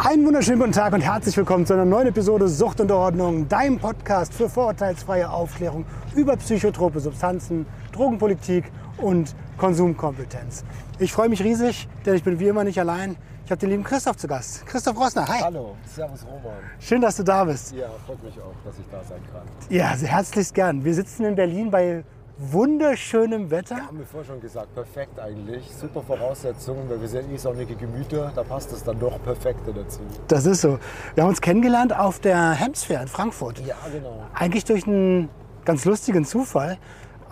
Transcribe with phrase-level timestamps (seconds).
[0.00, 3.80] Einen wunderschönen guten Tag und herzlich willkommen zu einer neuen Episode Sucht und Ordnung, deinem
[3.80, 5.84] Podcast für vorurteilsfreie Aufklärung
[6.14, 10.64] über psychotrope Substanzen, Drogenpolitik und Konsumkompetenz.
[11.00, 13.16] Ich freue mich riesig, denn ich bin wie immer nicht allein.
[13.44, 14.64] Ich habe den lieben Christoph zu Gast.
[14.66, 15.40] Christoph Rossner, hi.
[15.42, 16.58] Hallo, Servus Roman.
[16.78, 17.74] Schön, dass du da bist.
[17.74, 19.42] Ja, freut mich auch, dass ich da sein kann.
[19.68, 20.84] Ja, herzlichst gern.
[20.84, 22.04] Wir sitzen in Berlin bei
[22.38, 23.76] wunderschönem Wetter.
[23.76, 25.68] Haben wir vorher schon gesagt, perfekt eigentlich.
[25.74, 30.00] Super Voraussetzungen, weil wir sind eh sonnige Gemüter, da passt es dann doch perfekte dazu.
[30.28, 30.78] Das ist so.
[31.14, 33.58] Wir haben uns kennengelernt auf der Hemsfair in Frankfurt.
[33.66, 34.22] Ja, genau.
[34.34, 35.28] Eigentlich durch einen
[35.64, 36.78] ganz lustigen Zufall.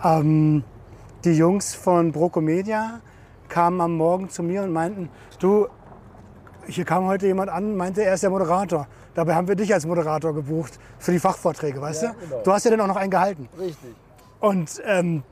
[0.03, 0.63] Ähm,
[1.23, 2.99] die Jungs von Brocomedia
[3.47, 5.67] kamen am Morgen zu mir und meinten, du,
[6.67, 8.87] hier kam heute jemand an, meinte, er ist der Moderator.
[9.15, 12.27] Dabei haben wir dich als Moderator gebucht für die Fachvorträge, weißt Ja, du?
[12.27, 12.43] genau.
[12.43, 13.49] Du hast ja dann auch noch einen gehalten.
[13.57, 13.95] Richtig.
[14.39, 15.23] Und ähm,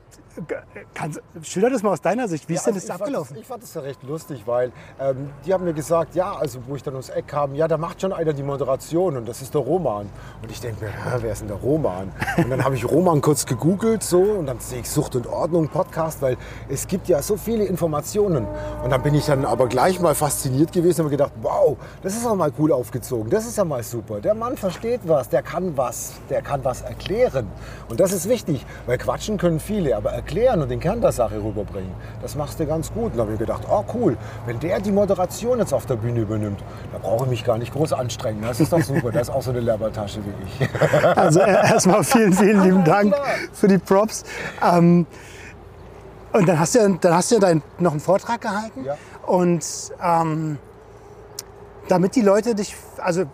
[0.94, 2.48] kannst, schilder das mal aus deiner Sicht.
[2.50, 3.28] Wie ist Ja, denn also das abgelaufen?
[3.28, 6.34] Fand das, ich fand das ja recht lustig, weil ähm, die haben mir gesagt, ja,
[6.34, 9.28] also wo ich dann ums Eck kam, ja, da macht schon einer die Moderation und
[9.28, 10.10] das ist der Roman.
[10.42, 12.12] Und ich denke mir, hä, wer ist denn der Roman?
[12.38, 15.68] Und dann habe ich Roman kurz gegoogelt so und dann sehe ich Sucht und Ordnung
[15.70, 16.38] Podcast, weil
[16.70, 18.48] es gibt ja so viele Informationen.
[18.84, 22.16] Und dann bin ich dann aber gleich mal fasziniert gewesen und habe gedacht, wow, das
[22.16, 24.20] ist auch mal cool aufgezogen, das ist ja mal super.
[24.20, 27.48] Der Mann versteht was, der kann was, der kann was erklären.
[27.90, 31.36] Und das ist wichtig, weil quatschen können viele, aber erklären und den Kern der Sache
[31.36, 31.92] rüberbringen,
[32.22, 33.12] das machst du ganz gut.
[33.12, 36.22] Und da habe ich gedacht, oh cool, wenn der die Moderation jetzt auf der Bühne
[36.22, 38.42] übernimmt, da brauche ich mich gar nicht groß anstrengen.
[38.42, 40.70] Das ist doch super, das ist auch so eine Lehrbartasche wie ich.
[41.16, 43.14] Also äh, erstmal vielen, vielen lieben Dank
[43.54, 44.24] für die Props.
[44.64, 45.06] Ähm,
[46.34, 48.84] und dann hast du, ja- dann hast du ja dein, noch einen Vortrag gehalten.
[48.84, 48.98] Ja.
[49.28, 49.64] Und
[50.04, 50.58] ähm,
[51.88, 53.26] damit die Leute dich, also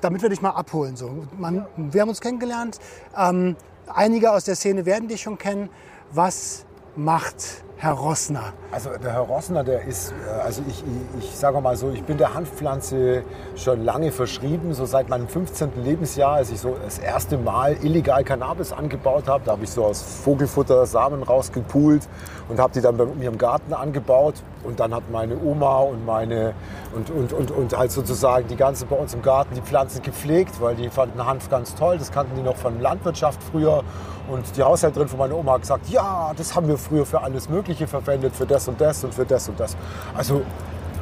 [0.00, 0.96] damit wir dich mal abholen.
[0.96, 1.10] So.
[1.38, 2.78] Man, wir haben uns kennengelernt.
[3.16, 3.54] Ähm,
[3.94, 5.68] einige aus der Szene werden dich schon kennen.
[6.12, 6.64] Was
[6.96, 8.54] macht Herr Rossner?
[8.72, 10.82] Also der Herr Rossner, der ist, äh, also ich,
[11.18, 13.24] ich, ich sage mal so, ich bin der Hanfpflanze
[13.56, 15.84] schon lange verschrieben, so seit meinem 15.
[15.84, 19.44] Lebensjahr, als ich so das erste Mal illegal Cannabis angebaut habe.
[19.44, 22.08] Da habe ich so aus Vogelfutter Samen rausgepult
[22.48, 24.36] und habe die dann bei mir im Garten angebaut.
[24.64, 26.54] Und dann hat meine Oma und meine
[26.96, 30.60] und, und, und, und halt sozusagen die ganze bei uns im Garten die Pflanzen gepflegt,
[30.60, 31.98] weil die fanden Hanf ganz toll.
[31.98, 33.84] Das kannten die noch von Landwirtschaft früher.
[34.28, 37.48] Und die Haushälterin von meiner Oma hat gesagt, ja, das haben wir früher für alles
[37.48, 39.76] Mögliche verwendet, für das und das und für das und das.
[40.14, 40.42] Also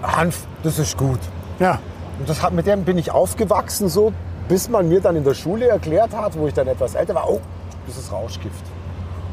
[0.02, 1.18] Hanf, das ist gut.
[1.58, 1.80] Ja,
[2.18, 4.12] Und das hat, mit dem bin ich aufgewachsen, so,
[4.48, 7.28] bis man mir dann in der Schule erklärt hat, wo ich dann etwas älter war,
[7.28, 7.40] oh,
[7.86, 8.64] das ist Rauschgift.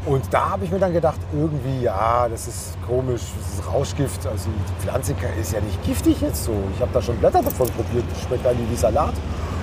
[0.06, 4.28] Und da habe ich mir dann gedacht, irgendwie, ja, das ist komisch, das ist Rauschgift.
[4.28, 6.52] Also die Pflanze ist ja nicht giftig jetzt so.
[6.76, 9.14] Ich habe da schon Blätter davon probiert, schmeckt eigentlich wie Salat.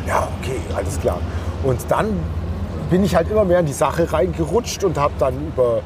[0.07, 1.19] Ja, okay, alles klar.
[1.63, 2.07] Und dann
[2.91, 5.81] bin ich halt immer mehr in die Sache reingerutscht und habe dann über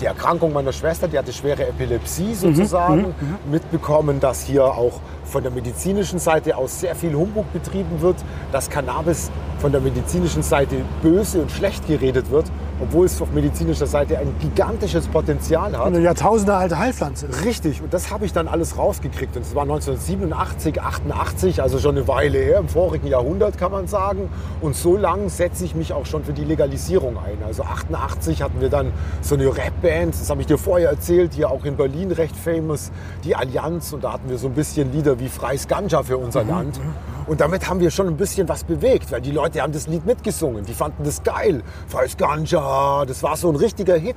[0.00, 3.14] die Erkrankung meiner Schwester, die hatte schwere Epilepsie sozusagen,
[3.50, 8.16] mitbekommen, dass hier auch von der medizinischen Seite aus sehr viel Humbug betrieben wird,
[8.50, 12.46] dass Cannabis von der medizinischen Seite böse und schlecht geredet wird,
[12.80, 15.86] obwohl es auf medizinischer Seite ein gigantisches Potenzial hat.
[15.86, 17.28] eine Jahrtausende alte Heilpflanze.
[17.44, 19.36] Richtig, und das habe ich dann alles rausgekriegt.
[19.36, 23.86] Und es war 1987, 88, also schon eine Weile her, im vorigen Jahrhundert kann man
[23.86, 24.28] sagen.
[24.60, 27.38] Und so lang setze ich mich auch schon für die Legalisierung ein.
[27.46, 31.50] Also 88 hatten wir dann so eine Rapband, das habe ich dir vorher erzählt, hier
[31.50, 32.90] auch in Berlin recht famous,
[33.24, 33.92] die Allianz.
[33.92, 36.80] Und da hatten wir so ein bisschen Lieder wie Freies Ganja für unser Land.
[37.26, 40.04] Und damit haben wir schon ein bisschen was bewegt, weil die Leute haben das Lied
[40.04, 40.64] mitgesungen.
[40.64, 41.62] Die fanden das geil.
[41.86, 42.69] Freies Ganja,
[43.06, 44.16] das war so ein richtiger Hit.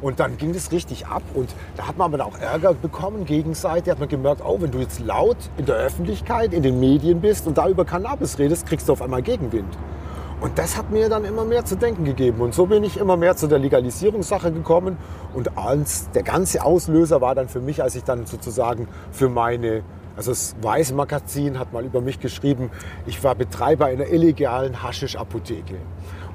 [0.00, 3.90] Und dann ging das richtig ab und da hat man aber auch Ärger bekommen, gegenseitig.
[3.90, 7.46] Hat man gemerkt, oh, wenn du jetzt laut in der Öffentlichkeit, in den Medien bist
[7.46, 9.78] und da über Cannabis redest, kriegst du auf einmal Gegenwind.
[10.42, 12.42] Und das hat mir dann immer mehr zu denken gegeben.
[12.42, 14.98] Und so bin ich immer mehr zu der Legalisierungssache gekommen.
[15.32, 15.48] Und
[16.14, 19.84] der ganze Auslöser war dann für mich, als ich dann sozusagen für meine,
[20.16, 22.70] also das Weiß Magazin hat mal über mich geschrieben,
[23.06, 25.76] ich war Betreiber einer illegalen Haschisch-Apotheke.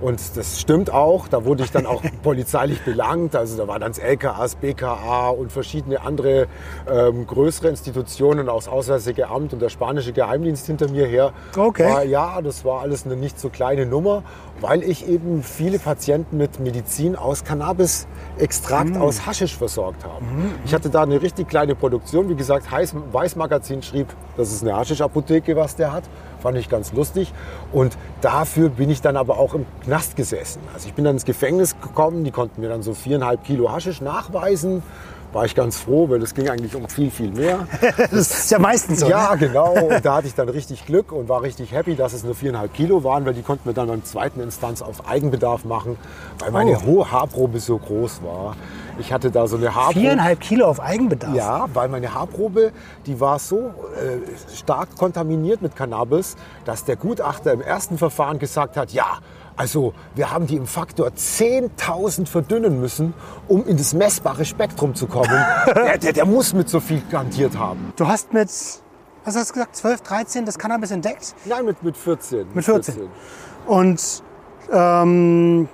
[0.01, 1.28] Und das stimmt auch.
[1.28, 3.36] Da wurde ich dann auch polizeilich belangt.
[3.36, 6.48] Also da war dann das LKA, das BKA und verschiedene andere
[6.90, 11.34] ähm, größere Institutionen, auch das Auswärtige Amt und der spanische Geheimdienst hinter mir her.
[11.57, 11.90] Okay.
[11.92, 14.24] War, ja, das war alles eine nicht so kleine Nummer,
[14.62, 20.24] weil ich eben viele Patienten mit Medizin aus Cannabis-Extrakt aus Haschisch versorgt habe.
[20.66, 22.30] Ich hatte da eine richtig kleine Produktion.
[22.30, 24.07] Wie gesagt, Heiß- Weiß-Magazin schrieb,
[24.38, 26.04] das ist eine Haschisch-Apotheke, was der hat.
[26.41, 27.33] Fand ich ganz lustig.
[27.71, 30.62] Und dafür bin ich dann aber auch im Knast gesessen.
[30.74, 32.24] Also ich bin dann ins Gefängnis gekommen.
[32.24, 34.83] Die konnten mir dann so viereinhalb Kilo Haschisch nachweisen.
[35.31, 37.68] War ich ganz froh, weil es ging eigentlich um viel, viel mehr.
[38.12, 39.07] Das ist ja meistens so.
[39.07, 39.38] Ja, ne?
[39.47, 39.74] genau.
[39.74, 42.74] Und da hatte ich dann richtig Glück und war richtig happy, dass es nur viereinhalb
[42.74, 45.97] Kilo waren, weil die konnten wir dann beim zweiten Instanz auf Eigenbedarf machen,
[46.39, 46.85] weil meine Oh.
[46.85, 48.56] hohe Haarprobe so groß war.
[49.00, 50.00] Ich hatte da so eine Haarprobe.
[50.00, 51.34] Viereinhalb Kilo auf Eigenbedarf.
[51.34, 52.74] Ja, weil meine Haarprobe,
[53.06, 56.36] die war so äh, stark kontaminiert mit Cannabis,
[56.66, 59.19] dass der Gutachter im ersten Verfahren gesagt hat, ja,
[59.56, 63.13] also wir haben die im Faktor 10.000 verdünnen müssen,
[63.48, 65.30] um in das messbare Spektrum zu kommen.
[65.68, 67.94] der, der, der muss mit so viel garantiert haben.
[67.95, 71.36] Du hast mit, was hast du gesagt, 12, 13 das Cannabis entdeckt?
[71.45, 72.48] Nein, mit, mit 14.
[72.54, 73.10] Mit 14.
[73.66, 74.24] Und
[74.72, 75.69] ähm,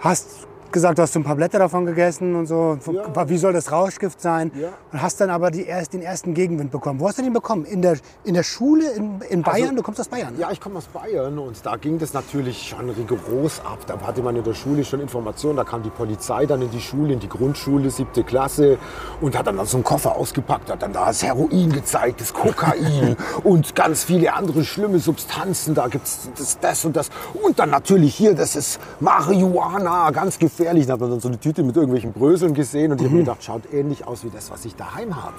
[0.00, 2.78] hast gesagt, du hast so ein paar Blätter davon gegessen und so.
[2.92, 3.28] Ja.
[3.28, 4.52] Wie soll das Rauschgift sein?
[4.54, 4.68] Ja.
[4.92, 7.00] Und hast dann aber die erst, den ersten Gegenwind bekommen.
[7.00, 7.64] Wo hast du den bekommen?
[7.64, 9.74] In der, in der Schule in, in Bayern?
[9.76, 10.34] du kommst aus Bayern.
[10.34, 10.40] ne?
[10.40, 13.78] Ja, ich komme aus Bayern und da ging das natürlich schon rigoros ab.
[13.86, 15.56] Da hatte man in der Schule schon Informationen.
[15.56, 18.78] Da kam die Polizei dann in die Schule, in die Grundschule, siebte Klasse
[19.20, 23.16] und hat dann so einen Koffer ausgepackt, hat dann da das Heroin gezeigt, das Kokain
[23.44, 25.74] und ganz viele andere schlimme Substanzen.
[25.74, 27.10] Da gibt's das, das und das.
[27.42, 30.57] Und dann natürlich hier, das ist Marihuana, ganz gefährlich.
[30.64, 33.22] Da hat man dann so eine Tüte mit irgendwelchen Bröseln gesehen und ich habe mir
[33.22, 35.34] gedacht, schaut ähnlich aus wie das, was ich daheim habe.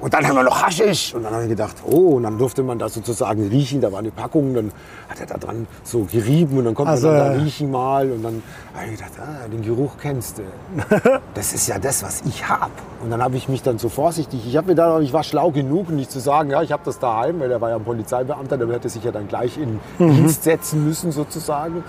[0.00, 1.14] Und dann haben wir noch Haschisch.
[1.14, 3.82] Und dann habe ich gedacht, oh, und dann durfte man da sozusagen riechen.
[3.82, 4.72] Da war eine Packung, dann
[5.10, 7.70] hat er da dran so gerieben und dann konnte Also, man dann da äh, riechen
[7.70, 8.10] mal.
[8.10, 8.42] Und dann
[8.74, 10.42] habe ich gedacht, ah, den Geruch kennst du.
[11.34, 12.72] Das ist ja das, was ich habe.
[13.02, 15.50] Und dann habe ich mich dann so vorsichtig, ich habe mir da, ich war schlau
[15.50, 18.56] genug, nicht zu sagen, ja, ich habe das daheim, weil der war ja ein Polizeibeamter,
[18.56, 21.84] der hätte sich ja dann gleich in Dienst setzen müssen sozusagen.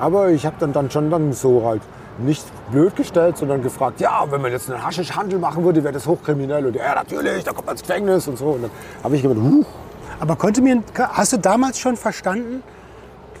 [0.00, 1.82] Aber ich habe dann, dann schon dann so halt
[2.18, 6.06] nicht blöd gestellt, sondern gefragt, ja, wenn man jetzt einen Haschischhandel machen würde, wäre das
[6.06, 6.66] hochkriminell.
[6.66, 8.46] Und ja, natürlich, da kommt man ins Gefängnis und so.
[8.46, 8.70] Und dann
[9.02, 9.64] habe ich gedacht, huh,
[10.18, 12.62] Aber konnte mir, hast du damals schon verstanden,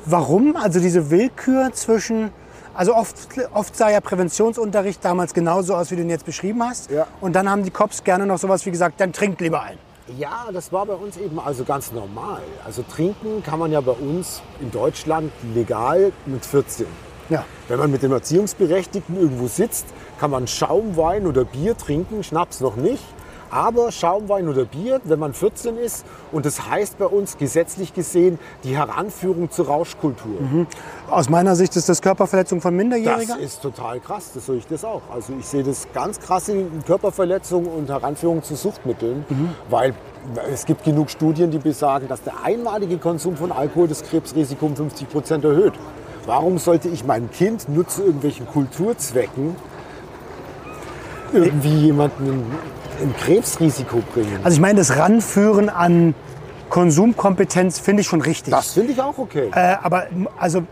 [0.06, 0.56] warum?
[0.56, 2.30] Also diese Willkür zwischen,
[2.74, 3.14] also oft,
[3.52, 6.90] oft sah ja Präventionsunterricht damals genauso aus, wie du ihn jetzt beschrieben hast.
[6.90, 7.06] Ja.
[7.20, 9.78] Und dann haben die Cops gerne noch sowas wie gesagt, dann trinkt lieber ein.
[10.18, 12.42] Ja, das war bei uns eben also ganz normal.
[12.64, 16.86] Also trinken kann man ja bei uns in Deutschland legal mit 14.
[17.28, 17.44] Ja.
[17.68, 19.86] Wenn man mit dem Erziehungsberechtigten irgendwo sitzt,
[20.18, 23.04] kann man Schaumwein oder Bier trinken, Schnaps noch nicht.
[23.50, 28.38] Aber Schaumwein oder Bier, wenn man 14 ist, und das heißt bei uns gesetzlich gesehen
[28.62, 30.66] die Heranführung zur Rauschkultur.
[31.10, 33.38] Aus meiner Sicht ist das Körperverletzung von Das Minderjährigen.
[33.40, 35.02] ist total krass, das sehe ich das auch.
[35.12, 39.24] Also ich sehe das ganz krass in Körperverletzung und Heranführung zu Suchtmitteln,
[39.68, 39.94] weil
[40.52, 44.76] es gibt genug Studien, die besagen, dass der einmalige Konsum von Alkohol das Krebsrisiko um
[44.76, 45.72] 50 Prozent erhöht.
[46.26, 49.56] Warum sollte ich meinem Kind nur zu irgendwelchen Kulturzwecken
[51.32, 52.44] irgendwie jemanden
[53.00, 54.40] in, Krebsrisiko bringen?
[54.42, 56.14] Also ich meine, das Ranführen an
[56.68, 58.52] Konsumkompetenz finde ich schon richtig.
[58.52, 59.50] Das finde ich auch okay.
[59.52, 60.06] Äh, aber
[60.38, 60.62] also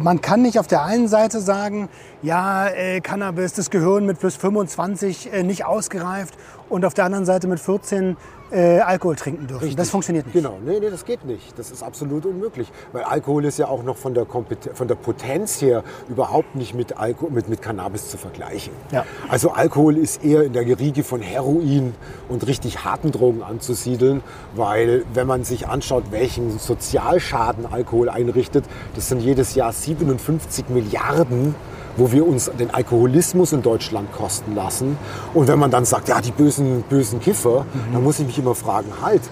[0.00, 1.88] man kann nicht auf der einen Seite sagen,
[2.22, 6.34] ja, äh, Cannabis, das Gehirn mit plus 25 äh, nicht ausgereift
[6.68, 8.16] und auf der anderen Seite mit 14
[8.50, 9.74] äh, Alkohol trinken dürfen.
[9.76, 10.34] Das funktioniert nicht.
[10.34, 11.58] Genau, nee, nee, das geht nicht.
[11.58, 12.70] Das ist absolut unmöglich.
[12.92, 16.74] Weil Alkohol ist ja auch noch von der, Kompet von der Potenz her überhaupt nicht
[16.74, 18.72] mit, Alko mit, mit Cannabis zu vergleichen.
[18.92, 19.04] Ja.
[19.28, 21.94] Also Alkohol ist eher in der Riege von Heroin
[22.28, 24.22] und richtig harten Drogen anzusiedeln,
[24.54, 31.54] weil wenn man sich anschaut, welchen Sozialschaden Alkohol einrichtet, das sind jedes Jahr 57 Milliarden
[31.96, 34.96] wo wir uns den Alkoholismus in Deutschland kosten lassen.
[35.32, 38.54] Und wenn man dann sagt, ja, die bösen, bösen Kiffer, dann muss ich mich immer
[38.54, 39.22] fragen, halt,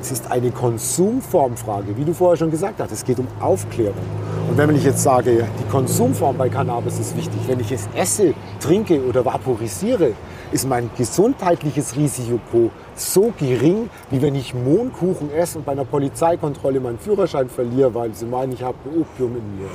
[0.00, 2.90] es ist eine Konsumformfrage, wie du vorher schon gesagt hast.
[2.90, 3.96] Es geht um Aufklärung.
[4.48, 8.34] Und wenn ich jetzt sage, die Konsumform bei Cannabis ist wichtig, wenn ich es esse,
[8.60, 10.12] trinke oder vaporisiere,
[10.52, 16.80] ist mein gesundheitliches Risiko so gering, wie wenn ich Mohnkuchen esse und bei einer Polizeikontrolle
[16.80, 19.68] meinen Führerschein verliere, weil sie meinen, ich habe Opium in mir.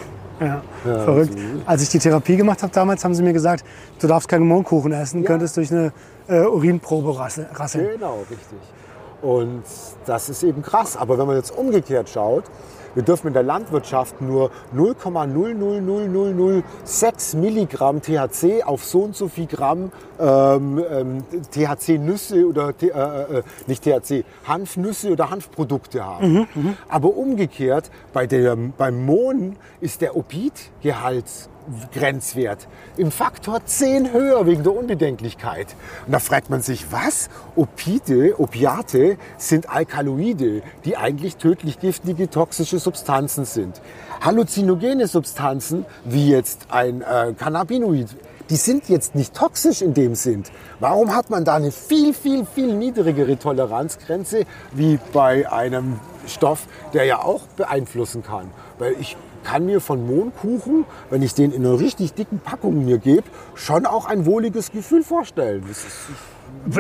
[0.48, 1.32] Ja, Ja, verrückt.
[1.34, 1.40] so.
[1.66, 3.64] Als ich die Therapie gemacht habe damals, haben sie mir gesagt,
[4.00, 5.28] du darfst keinen Mohnkuchen essen, Ja.
[5.28, 5.94] könntest durch eine
[6.28, 7.88] äh, Urinprobe rasse- rasseln.
[7.94, 8.60] Genau, richtig.
[9.22, 9.64] Und
[10.06, 10.98] das ist eben krass.
[10.98, 12.44] Aber wenn man jetzt umgekehrt schaut,
[12.96, 19.92] wir dürfen in der Landwirtschaft nur 0,00006 Milligramm THC auf so und so viel Gramm
[20.20, 26.48] ähm, ähm, THC-Nüsse oder äh, äh, nicht THC, Hanfnüsse oder Hanfprodukte haben.
[26.88, 31.50] Aber umgekehrt, bei der, beim Mohn ist der Opidgehalt
[31.94, 32.68] Grenzwert
[32.98, 35.76] im Faktor 10 höher wegen der Unbedenklichkeit.
[36.06, 37.30] Und da fragt man sich, was?
[37.56, 43.82] Opide, Opiate sind Alkaloide, die eigentlich tödlich giftige toxische Substanzen sind.
[44.22, 48.16] Halluzinogene Substanzen, wie jetzt ein äh, Cannabinoid,
[48.50, 50.44] die sind jetzt nicht toxisch in dem Sinn.
[50.80, 57.06] Warum hat man da eine viel, viel, viel niedrigere Toleranzgrenze wie bei einem Stoff, der
[57.06, 58.52] ja auch beeinflussen kann?
[58.78, 62.98] Weil ich kann mir von Mohnkuchen, wenn ich den in einer richtig dicken Packung mir
[62.98, 63.24] gebe,
[63.54, 65.64] schon auch ein wohliges Gefühl vorstellen.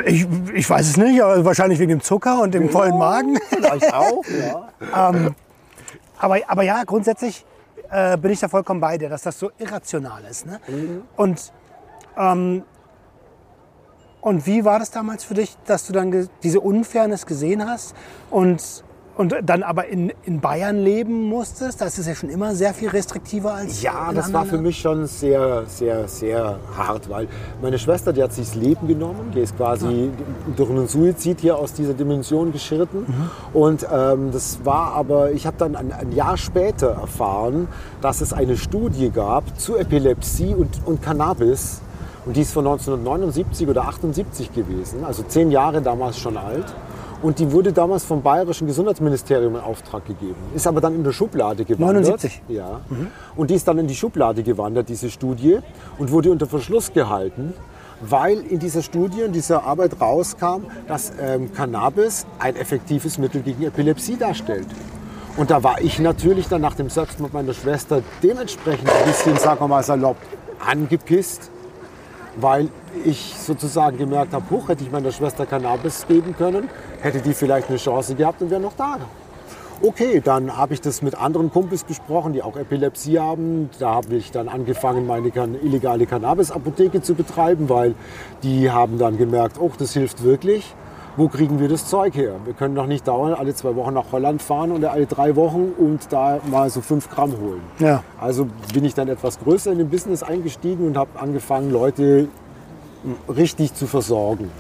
[0.06, 3.38] Ich, ich weiß es nicht, aber wahrscheinlich wegen dem Zucker und dem vollen Magen.
[3.50, 4.24] vielleicht auch,
[4.82, 5.32] ja.
[6.18, 7.46] Aber, aber ja, grundsätzlich
[7.90, 10.46] äh, bin ich da vollkommen bei dir, dass das so irrational ist.
[10.46, 10.60] Ne?
[11.16, 11.52] Und,
[12.18, 12.64] ähm,
[14.22, 17.96] und wie war das damals für dich, dass du dann diese Unfairness gesehen hast
[18.32, 18.84] und,
[19.18, 21.82] und dann aber in, in Bayern leben musstest?
[21.82, 25.06] Das ist ja schon immer sehr viel restriktiver als Ja, das war für mich schon
[25.08, 27.28] sehr, sehr, sehr hart, weil
[27.62, 30.10] meine Schwester, die hat sich das Leben genommen, die ist quasi
[30.56, 33.06] durch einen Suizid hier aus dieser Dimension geschritten.
[33.54, 37.68] Und ähm, das war aber, ich habe dann ein, ein Jahr später erfahren,
[38.02, 41.82] dass es eine Studie gab zu Epilepsie und, und Cannabis.
[42.26, 46.66] Und die ist von 1979 oder 78 gewesen, also zehn Jahre damals schon alt.
[47.26, 50.36] Und die wurde damals vom Bayerischen Gesundheitsministerium in Auftrag gegeben.
[50.54, 52.04] Ist aber dann in der Schublade gewandert.
[52.06, 52.44] 79?
[52.50, 52.82] Ja.
[53.36, 55.58] Und die ist dann in die Schublade gewandert, diese Studie,
[55.98, 57.56] und wurde unter Verschluss gehalten,
[58.00, 63.64] weil in dieser Studie, in dieser Arbeit rauskam, dass ähm, Cannabis ein effektives Mittel gegen
[63.64, 64.68] Epilepsie darstellt.
[65.36, 69.62] Und da war ich natürlich dann nach dem Selbstmord meiner Schwester dementsprechend ein bisschen, sagen
[69.62, 70.18] wir mal salopp,
[70.64, 71.50] angepisst,
[72.38, 72.70] weil
[73.04, 76.70] ich sozusagen gemerkt habe, hoch, hätte ich meiner Schwester Cannabis geben können,
[77.02, 78.98] hätte die vielleicht eine Chance gehabt und wäre noch da.
[79.82, 83.70] Okay, dann habe ich das mit anderen Kumpels besprochen, die auch Epilepsie haben.
[83.78, 85.28] Da habe ich dann angefangen, meine
[85.62, 87.94] illegale Cannabis-Apotheke zu betreiben, weil
[88.42, 90.74] die haben dann gemerkt, oh, das hilft wirklich.
[91.18, 92.34] Wo kriegen wir das Zeug her?
[92.44, 95.72] Wir können doch nicht dauernd alle zwei Wochen nach Holland fahren oder alle drei Wochen
[95.78, 97.62] und da mal so fünf Gramm holen.
[97.80, 98.04] Ja.
[98.20, 102.28] Also bin ich dann etwas größer in den Business eingestiegen und habe angefangen, Leute
[103.34, 104.52] richtig zu versorgen.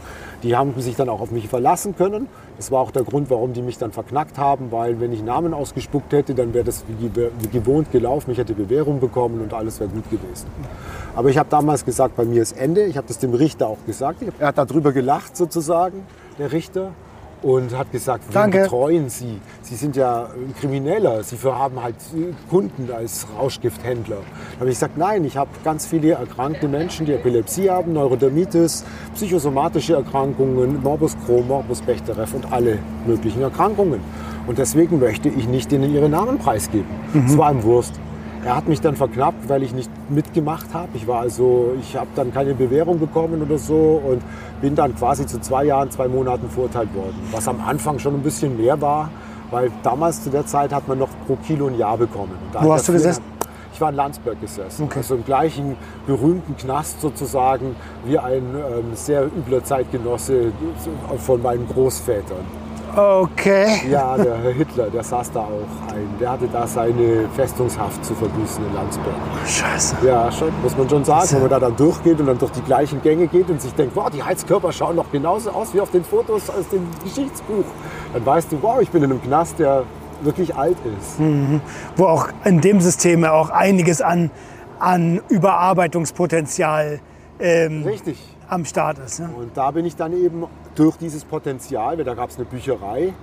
[0.43, 2.27] Die haben sich dann auch auf mich verlassen können.
[2.57, 5.53] Das war auch der Grund, warum die mich dann verknackt haben, weil wenn ich Namen
[5.53, 8.31] ausgespuckt hätte, dann wäre das wie, ge- wie gewohnt gelaufen.
[8.31, 10.45] Ich hätte Bewährung bekommen und alles wäre gut gewesen.
[11.15, 12.83] Aber ich habe damals gesagt, bei mir ist Ende.
[12.85, 14.21] Ich habe das dem Richter auch gesagt.
[14.39, 16.03] Er hat darüber gelacht sozusagen,
[16.39, 16.91] der Richter.
[17.41, 19.39] Und hat gesagt, wen betreuen Sie?
[19.61, 21.21] Sie sind ja ein Krimineller.
[21.21, 21.95] Sie haben halt
[22.49, 24.15] Kunden als Rauschgifthändler.
[24.15, 28.83] Da habe ich gesagt, nein, ich habe ganz viele erkrankte Menschen, die Epilepsie haben, Neurodermitis,
[29.13, 33.99] psychosomatische Erkrankungen, Morbus Crohn, Morbus Bechterew und alle möglichen Erkrankungen.
[34.47, 36.87] Und deswegen möchte ich nicht ihnen ihre Namen preisgeben.
[37.13, 37.93] Das war ihm Wurst.
[38.45, 40.89] Er hat mich dann verknappt, weil ich nicht mitgemacht habe.
[40.93, 44.21] Ich war also, ich habe dann keine Bewährung bekommen oder so und
[44.61, 47.15] bin dann quasi zu zwei Jahren, zwei Monaten verurteilt worden.
[47.31, 49.09] Was am Anfang schon ein bisschen mehr war,
[49.49, 52.33] weil damals zu der Zeit hat man noch pro Kilo ein Jahr bekommen.
[52.61, 53.23] Wo hast du gesessen?
[53.73, 54.99] ich war in Landsberg gesessen, Okay.
[54.99, 55.75] also im gleichen
[56.07, 57.75] berühmten Knast sozusagen
[58.05, 60.53] wie ein ähm, sehr übler Zeitgenosse
[61.17, 62.64] von meinen Großvätern.
[62.95, 63.89] Okay.
[63.89, 66.07] Ja, der Herr Hitler, der saß da auch ein.
[66.19, 69.15] Der hatte da seine Festungshaft zu verbüßen in Landsberg.
[69.45, 69.97] Scheiße.
[70.05, 71.27] Ja, schon, muss man schon sagen.
[71.31, 73.95] Wenn man da dann durchgeht und dann durch die gleichen Gänge geht und sich denkt,
[73.95, 77.65] wow, die Heizkörper schauen doch genauso aus wie auf den Fotos aus dem Geschichtsbuch,
[78.13, 79.83] dann weißt du, wow, ich bin in einem Knast, der
[80.21, 81.19] wirklich alt ist.
[81.97, 84.31] Wo auch in dem System ja auch einiges an,
[84.79, 87.01] an Überarbeitungspotenzial
[87.39, 88.17] ähm, Richtig.
[88.47, 89.19] Am Start ist.
[89.19, 89.29] Ne?
[89.35, 93.13] Und da bin ich dann eben durch dieses Potenzial, weil da gab es eine Bücherei,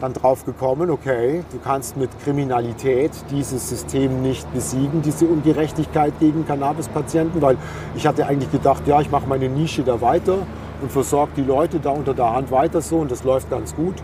[0.00, 6.46] dann drauf gekommen, okay, du kannst mit Kriminalität dieses System nicht besiegen, diese Ungerechtigkeit gegen
[6.46, 7.58] Cannabispatienten, weil
[7.94, 10.38] ich hatte eigentlich gedacht, ja, ich mache meine Nische da weiter
[10.80, 13.96] und versorge die Leute da unter der Hand weiter so und das läuft ganz gut,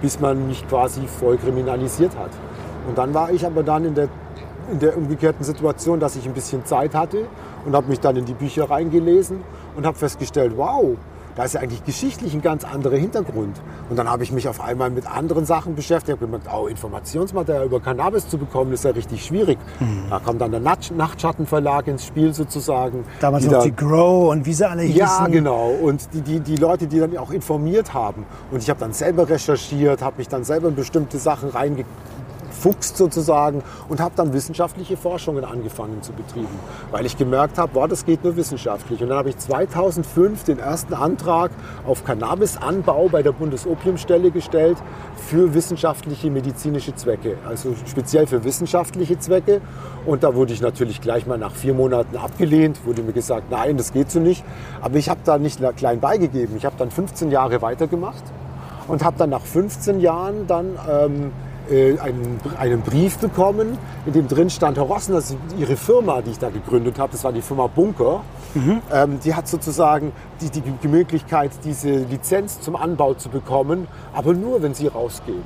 [0.00, 2.30] bis man mich quasi voll kriminalisiert hat.
[2.88, 4.08] Und dann war ich aber dann in der,
[4.70, 7.26] in der umgekehrten Situation, dass ich ein bisschen Zeit hatte
[7.64, 9.38] und habe mich dann in die Bücher reingelesen
[9.76, 10.96] und habe festgestellt, wow,
[11.34, 13.58] da ist ja eigentlich geschichtlich ein ganz anderer Hintergrund.
[13.88, 16.08] Und dann habe ich mich auf einmal mit anderen Sachen beschäftigt.
[16.18, 19.56] Ich habe gemerkt, oh, Informationsmaterial über Cannabis zu bekommen, ist ja richtig schwierig.
[20.10, 23.04] Da kommt dann der Nacht Nachtschattenverlag ins Spiel sozusagen.
[23.20, 24.98] Damals die noch da- die Grow und wie sie alle hießen.
[24.98, 25.70] ja, genau.
[25.70, 28.26] Und die, die, die Leute, die dann auch informiert haben.
[28.50, 31.48] Und ich habe dann selber recherchiert, habe mich dann selber in bestimmte Sachen
[32.62, 36.58] reingefuchst sozusagen und habe dann wissenschaftliche Forschungen angefangen zu betreiben.
[36.90, 39.02] Weil ich gemerkt habe, boah, das geht nur wissenschaftlich.
[39.02, 41.50] Und dann habe ich 2005 den ersten Antrag
[41.86, 44.78] auf Cannabisanbau bei der Bundesopiumstelle gestellt
[45.16, 47.36] für wissenschaftliche medizinische Zwecke.
[47.46, 49.60] Also speziell für wissenschaftliche Zwecke.
[50.06, 53.76] Und da wurde ich natürlich gleich mal nach vier Monaten abgelehnt, wurde mir gesagt, nein,
[53.76, 54.44] das geht so nicht.
[54.80, 56.56] Aber ich habe da nicht klein beigegeben.
[56.56, 58.22] Ich habe dann 15 Jahre weitergemacht
[58.88, 61.32] und habe dann nach 15 Jahren dann ähm,
[61.72, 66.20] äh, einen, einen Brief bekommen, in dem drin stand, Herr Rossen, das ist Ihre Firma,
[66.22, 68.22] die ich da gegründet habe, das war die Firma Bunker,
[68.92, 74.34] ähm, die hat sozusagen die, die, die Möglichkeit, diese Lizenz zum Anbau zu bekommen, aber
[74.34, 75.42] nur, wenn Sie rausgehen.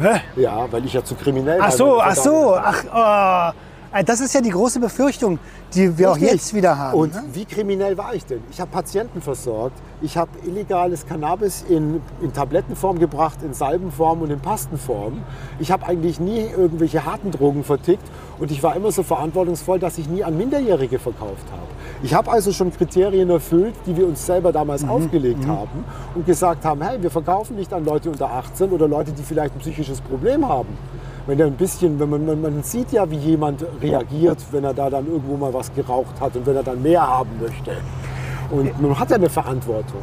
[0.00, 0.20] Hä?
[0.36, 1.72] Ja, weil ich ja zu kriminell Ach war.
[1.72, 3.67] so, ach so, ach, oh.
[4.04, 5.38] Das ist ja die große Befürchtung,
[5.74, 6.32] die wir auch Richtig.
[6.32, 6.98] jetzt wieder haben.
[6.98, 7.22] Und ne?
[7.32, 8.40] wie kriminell war ich denn?
[8.50, 9.76] Ich habe Patienten versorgt.
[10.02, 15.22] Ich habe illegales Cannabis in, in Tablettenform gebracht, in Salbenform und in Pastenform.
[15.58, 18.04] Ich habe eigentlich nie irgendwelche harten Drogen vertickt
[18.38, 21.66] und ich war immer so verantwortungsvoll, dass ich nie an Minderjährige verkauft habe.
[22.02, 24.90] Ich habe also schon Kriterien erfüllt, die wir uns selber damals Mhm.
[24.90, 29.12] aufgelegt haben und gesagt haben, hey, wir verkaufen nicht an Leute unter 18 oder Leute,
[29.12, 30.68] die vielleicht ein psychisches Problem haben.
[31.28, 34.72] Wenn er ein bisschen, wenn man, man, man sieht ja, wie jemand reagiert, wenn er
[34.72, 37.72] da dann irgendwo mal was geraucht hat und wenn er dann mehr haben möchte.
[38.50, 40.00] Und man hat ja eine Verantwortung.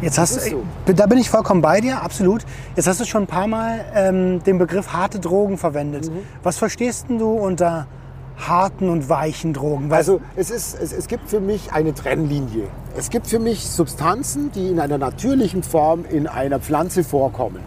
[0.00, 0.62] Jetzt hast, so.
[0.86, 2.44] Da bin ich vollkommen bei dir, absolut.
[2.76, 6.08] Jetzt hast du schon ein paar Mal ähm, den Begriff harte Drogen verwendet.
[6.08, 6.18] Mhm.
[6.44, 7.88] Was verstehst du unter
[8.36, 9.90] harten und weichen Drogen?
[9.90, 12.68] Weil- Also es, ist, es, es gibt für mich eine Trennlinie.
[12.96, 17.58] Es gibt für mich Substanzen, die in einer natürlichen Form in einer Pflanze vorkommen.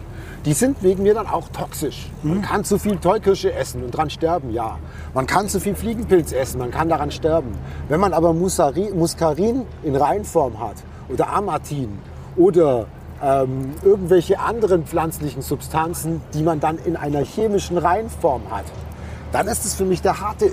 [0.44, 2.10] Die sind wegen mir dann auch toxisch.
[2.24, 4.76] Man kann zu viel Tollkirsche essen und dran sterben, ja.
[5.14, 7.52] Man kann zu viel Fliegenpilz essen, man kann daran sterben.
[7.88, 10.74] Wenn man aber Musari, Muskarin in Reinform hat
[11.08, 11.96] oder Amatin
[12.36, 12.86] oder
[13.22, 18.64] ähm, irgendwelche anderen pflanzlichen Substanzen, die man dann in einer chemischen Reinform hat,
[19.30, 20.50] dann ist es für mich der harte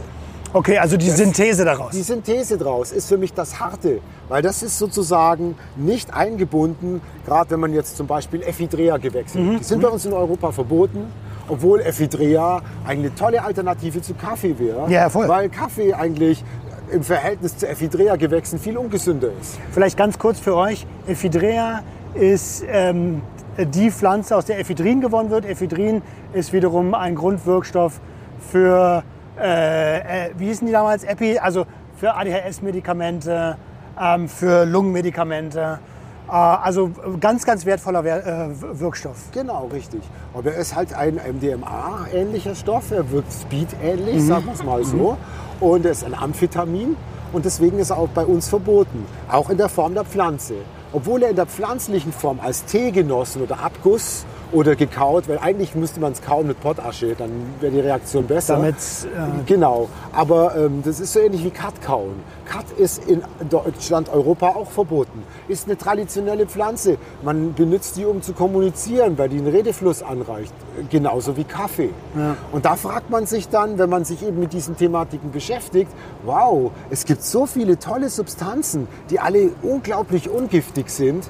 [0.54, 1.92] okay, also die Synthese daraus.
[1.92, 7.52] die Synthese draus ist für mich das Harte, weil das ist sozusagen nicht eingebunden, gerade
[7.52, 9.46] wenn man jetzt zum Beispiel Ephidrea-Gewächse Mhm.
[9.48, 9.60] nimmt.
[9.62, 11.06] Die sind bei uns in Europa verboten,
[11.48, 15.28] obwohl Ephidrea eine tolle Alternative zu Kaffee wäre, Ja, voll.
[15.28, 16.44] weil Kaffee eigentlich
[16.92, 19.60] im Verhältnis zu Ephidrea-Gewächsen viel ungesünder ist.
[19.72, 20.88] Vielleicht ganz kurz für euch.
[21.08, 21.82] Ephidrea
[22.16, 23.22] ist ähm,
[23.60, 25.46] die Pflanze, aus der Ephedrin gewonnen wird.
[25.46, 26.02] Ephedrin
[26.34, 28.00] ist wiederum ein Grundwirkstoff
[28.52, 29.04] für,
[29.42, 31.04] äh, äh, wie hießen die damals?
[31.04, 31.66] Epi, also
[31.98, 33.58] für ADHS-Medikamente,
[34.00, 35.80] ähm, für Lungenmedikamente.
[36.28, 39.32] Äh, also ganz, ganz wertvoller Wer äh, Wirkstoff.
[39.34, 40.02] Genau, richtig.
[40.34, 42.92] Aber er ist halt ein MDMA-ähnlicher Stoff.
[42.92, 43.42] Er wirkt Mhm.
[43.42, 45.18] Speed-ähnlich, sagen wir es mal so.
[45.60, 46.96] Und er ist ein Amphetamin.
[47.32, 49.06] Und deswegen ist er auch bei uns verboten.
[49.32, 50.56] Auch in der Form der Pflanze.
[50.92, 55.76] Obwohl er in der pflanzlichen Form als Tee genossen oder Abguss oder gekaut, weil eigentlich
[55.76, 58.56] müsste man es kauen mit Pottasche, dann wäre die Reaktion besser.
[58.56, 62.16] Damit, äh, Genau, aber ähm, das ist so ähnlich wie Kat kauen.
[62.46, 65.24] Kat ist in Deutschland, Europa auch verboten.
[65.48, 66.98] Ist eine traditionelle Pflanze.
[67.22, 70.54] Man benutzt die, um zu kommunizieren, weil die einen Redefluss anreicht.
[70.90, 71.92] Genauso wie Kaffee.
[72.52, 75.92] Und da fragt man sich dann, wenn man sich eben mit diesen Thematiken beschäftigt,
[76.26, 81.30] wow, es gibt so viele tolle Substanzen, die alle unglaublich ungiftig sind.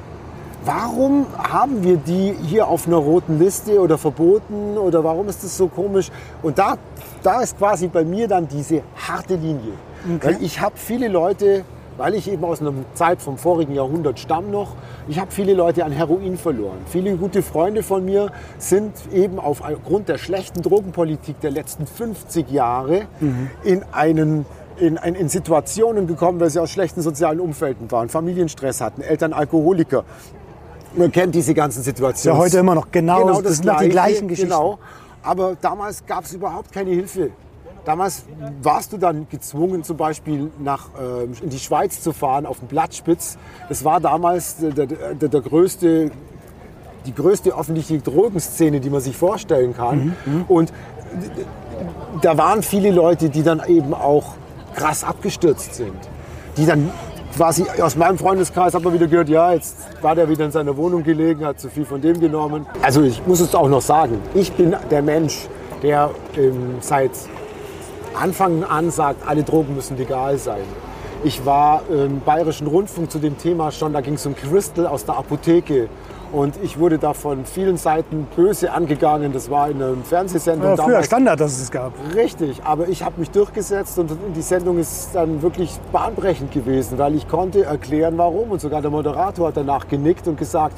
[0.65, 5.56] Warum haben wir die hier auf einer roten Liste oder verboten oder warum ist das
[5.56, 6.12] so komisch?
[6.43, 6.76] Und da,
[7.24, 9.74] da ist quasi bei mir dann diese harte Linie.
[10.22, 11.63] Weil ich habe viele Leute,
[11.98, 14.76] weil ich eben aus einer Zeit vom vorigen Jahrhundert stamm noch,
[15.08, 16.80] ich habe viele Leute an Heroin verloren.
[16.86, 23.08] Viele gute Freunde von mir sind eben aufgrund der schlechten Drogenpolitik der letzten 50 Jahre
[23.63, 24.45] in einen
[24.80, 29.34] in, in, in Situationen gekommen, weil sie aus schlechten sozialen Umfelden waren, Familienstress hatten, Eltern
[29.34, 30.06] Alkoholiker.
[30.95, 32.38] Man kennt diese ganzen Situationen.
[32.38, 34.49] Ja, heute immer noch genau, das sind noch die gleichen Geschichten.
[34.49, 34.80] Genau.
[35.21, 37.32] Aber damals gab es überhaupt keine Hilfe.
[37.86, 38.23] Damals
[38.62, 42.67] warst du dann gezwungen, zum Beispiel nach, ähm, in die Schweiz zu fahren, auf den
[42.67, 43.38] Blattspitz.
[43.67, 46.12] Das war damals der, der, der, der größte,
[47.06, 50.15] die größte öffentliche Drogenszene, die man sich vorstellen kann.
[50.25, 50.73] Mhm, Und
[52.21, 54.36] da waren viele Leute, die dann eben auch
[54.75, 55.97] krass abgestürzt sind.
[56.58, 56.91] Die dann
[57.36, 60.76] quasi aus meinem Freundeskreis hat man wieder gehört, ja, jetzt war der wieder in seiner
[60.78, 62.65] Wohnung gelegen, hat zu viel von dem genommen.
[62.82, 65.48] Also ich muss es auch noch sagen, ich bin der Mensch,
[65.82, 67.12] der ähm, seit
[68.13, 70.62] Anfang an sagt, alle Drogen müssen legal sein.
[71.24, 75.06] Ich war im Bayerischen Rundfunk zu dem Thema schon, da ging es um Crystal aus
[75.06, 75.89] der Apotheke.
[76.32, 79.34] Und ich wurde da von vielen Seiten böse angegangen.
[79.34, 81.06] Das war in einer Fernsehsendung Ja, früher damals.
[81.08, 81.94] Standard, dass es es gab.
[82.13, 87.15] Richtig, aber ich habe mich durchgesetzt und die Sendung ist dann wirklich bahnbrechend gewesen, weil
[87.15, 88.52] ich konnte erklären, warum.
[88.52, 90.76] Und sogar der Moderator hat danach genickt und gesagt,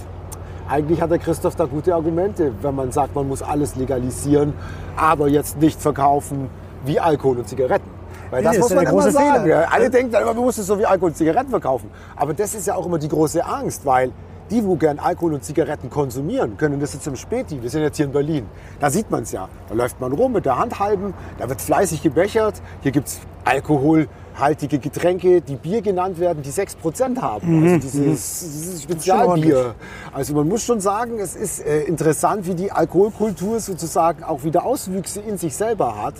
[0.69, 4.53] eigentlich hat der Christoph da gute Argumente, wenn man sagt, man muss alles legalisieren,
[4.95, 6.49] aber jetzt nicht verkaufen
[6.85, 7.89] wie Alkohol und Zigaretten.
[8.29, 9.43] Weil das das muss man immer große sagen.
[9.43, 9.67] Fehler.
[9.69, 11.89] Alle denken dann immer, man muss es so wie Alkohol und Zigaretten verkaufen.
[12.15, 14.13] Aber das ist ja auch immer die große Angst, weil
[14.51, 17.61] die, wo gern Alkohol und Zigaretten konsumieren, können das jetzt im Späti.
[17.61, 18.45] Wir sind jetzt hier in Berlin.
[18.79, 19.47] Da sieht man es ja.
[19.69, 22.61] Da läuft man rum mit der Hand halben, da wird fleißig gebechert.
[22.81, 27.63] Hier gibt es alkoholhaltige Getränke, die Bier genannt werden, die 6% haben.
[27.63, 29.75] Also dieses, dieses Spezialbier.
[30.11, 34.65] Also man muss schon sagen, es ist äh, interessant, wie die Alkoholkultur sozusagen auch wieder
[34.65, 36.15] Auswüchse in sich selber hat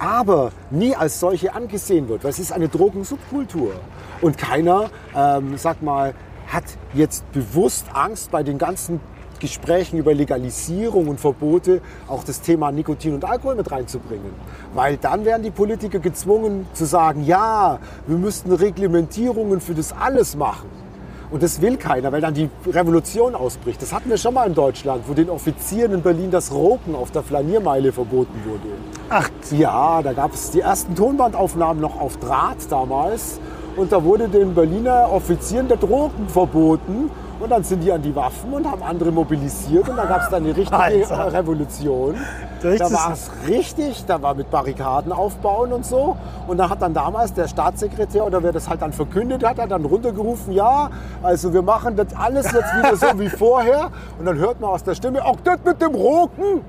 [0.00, 3.72] aber nie als solche angesehen wird, weil es ist eine Drogensubkultur.
[4.22, 6.14] Und keiner, ähm, sag mal,
[6.50, 9.00] hat jetzt bewusst Angst bei den ganzen
[9.38, 14.32] Gesprächen über Legalisierung und Verbote auch das Thema Nikotin und Alkohol mit reinzubringen.
[14.74, 20.36] Weil dann wären die Politiker gezwungen zu sagen, ja, wir müssten Reglementierungen für das alles
[20.36, 20.68] machen.
[21.30, 23.80] Und das will keiner, weil dann die Revolution ausbricht.
[23.80, 27.12] Das hatten wir schon mal in Deutschland, wo den Offizieren in Berlin das Roken auf
[27.12, 28.74] der Flaniermeile verboten wurde.
[29.08, 33.40] Ach, Ja, da gab es die ersten Tonbandaufnahmen noch auf Draht damals.
[33.80, 37.10] Und da wurde den Berliner Offizieren der Drogen verboten.
[37.40, 39.88] Und dann sind die an die Waffen und haben andere mobilisiert.
[39.88, 41.32] Und da gab es dann eine richtige Alter.
[41.32, 42.14] Revolution.
[42.62, 46.14] Da war es richtig, da war mit Barrikaden aufbauen und so.
[46.46, 49.70] Und da hat dann damals der Staatssekretär oder wer das halt dann verkündet hat, hat
[49.70, 50.90] dann runtergerufen, ja,
[51.22, 53.88] also wir machen das alles jetzt wieder so wie vorher.
[54.18, 56.60] Und dann hört man aus der Stimme, auch das mit dem Roken.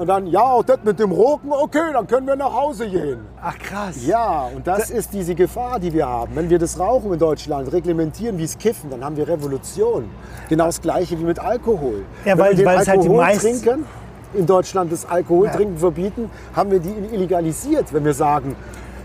[0.00, 3.18] Und dann, ja, auch das mit dem Roken, okay, dann können wir nach Hause gehen.
[3.42, 3.96] ach krass.
[4.06, 6.34] Ja, und das ist diese Gefahr, die wir haben.
[6.34, 10.08] Wenn wir das Rauchen in Deutschland reglementieren wie es Kiffen, dann haben wir Revolution.
[10.48, 12.06] Genau das Gleiche wie mit Alkohol.
[12.24, 13.84] Ja, Wenn weil- wir den weil halt die Alkohol meist- trinken,
[14.32, 18.56] in Deutschland das Alkoholtrinken verbieten, haben wir die illegalisiert, wenn wir sagen,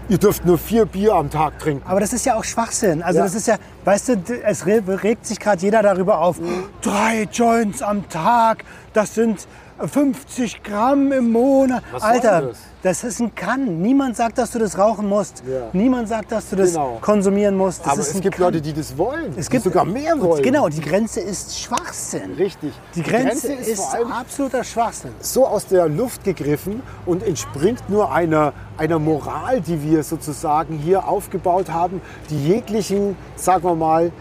[0.08, 1.84] ihr dürft nur vier Bier am Tag trinken.
[1.90, 3.04] Aber das ist ja auch Schwachsinn.
[3.04, 3.26] Also Ja.
[3.26, 4.14] das ist ja, weißt du,
[4.46, 6.40] es re- regt sich gerade jeder darüber auf.
[6.40, 6.64] Mhm.
[6.82, 9.46] Drei Joints am Tag, das sind
[9.80, 11.84] 50 Gramm im Monat.
[11.92, 12.58] Was Alter, das?
[12.82, 13.82] das ist ein Kann.
[13.82, 15.44] Niemand sagt, dass du das rauchen musst.
[15.46, 15.68] Ja.
[15.74, 16.98] Niemand sagt, dass du das Genau.
[17.02, 17.82] konsumieren musst.
[17.82, 18.46] Das Aber ist es gibt Kann.
[18.46, 20.42] Leute, die das wollen, es die gibt sogar mehr wollen.
[20.44, 22.34] Genau, die Grenze ist Schwachsinn.
[22.36, 22.74] Richtig.
[22.96, 25.12] Die Grenze, ist ist, vor allem absoluter Schwachsinn.
[25.20, 31.08] so aus der Luft gegriffen und entspringt nur einer, einer Moral, die wir sozusagen hier
[31.08, 34.12] aufgebaut haben, die jeglichen, sagen wir mal,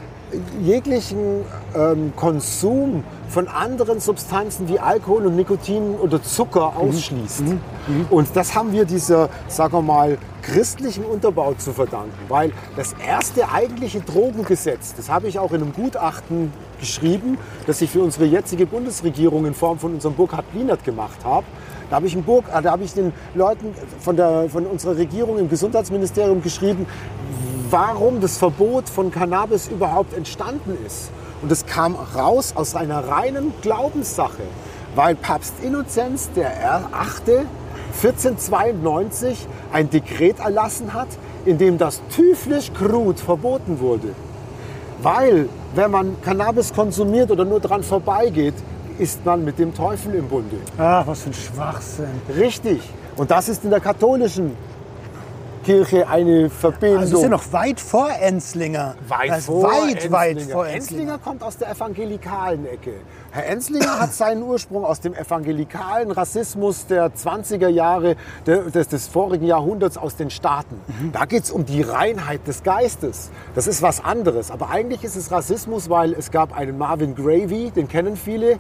[0.63, 1.45] jeglichen
[1.77, 7.45] ähm, Konsum von anderen Substanzen wie Alkohol und Nikotin oder Zucker ausschließt.
[8.11, 13.51] Und das haben wir dieser, sagen wir mal, christlichen Unterbau zu verdanken, weil das erste
[13.51, 18.67] eigentliche Drogengesetz, das habe ich auch in einem Gutachten geschrieben, das ich für unsere jetzige
[18.67, 21.47] Bundesregierung in Form von unserem Burkhard Blinert gemacht habe.
[21.91, 25.39] Da habe ich, Burg, äh, da habe ich den Leuten von, der, von unserer Regierung
[25.39, 26.87] im Gesundheitsministerium geschrieben,
[27.71, 31.11] warum das Verbot von Cannabis überhaupt entstanden ist.
[31.43, 34.43] Und es kam raus aus einer reinen Glaubenssache,
[34.95, 37.47] weil Papst Innozenz der Achte
[38.03, 41.09] 1492 ein Dekret erlassen hat,
[41.45, 44.09] in dem das Tüflisch Krut verboten wurde.
[45.03, 48.55] Weil, wenn man Cannabis konsumiert oder nur dran vorbeigeht,
[48.99, 50.57] ist man mit dem Teufel im Bunde.
[50.79, 52.07] Ach, was für ein Schwachsinn.
[52.37, 52.81] Richtig.
[53.17, 54.57] Und das ist in der katholischen
[55.65, 56.99] Kirche eine Verbindung.
[57.01, 58.95] Also das ist ja noch weit vor Enzlinger.
[59.09, 60.53] Weit das ist vor weit, weit Enzlinger.
[60.53, 61.19] vor Enzlinger Enzlinger.
[61.19, 62.93] kommt aus der evangelikalen Ecke.
[63.33, 68.15] Herr Enzlinger hat seinen Ursprung aus dem evangelikalen Rassismus der 20er Jahre
[68.47, 70.77] de- des, des vorigen Jahrhunderts aus den Staaten.
[71.13, 73.31] Da geht es um die Reinheit des Geistes.
[73.57, 74.51] Das ist was anderes.
[74.53, 78.59] Aber eigentlich ist es Rassismus, weil es gab einen Marvin Gravy, den kennen viele,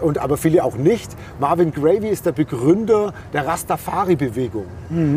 [0.00, 1.10] und aber viele auch nicht.
[1.40, 4.66] Marvin Gravy ist der Begründer der Rastafari-Bewegung.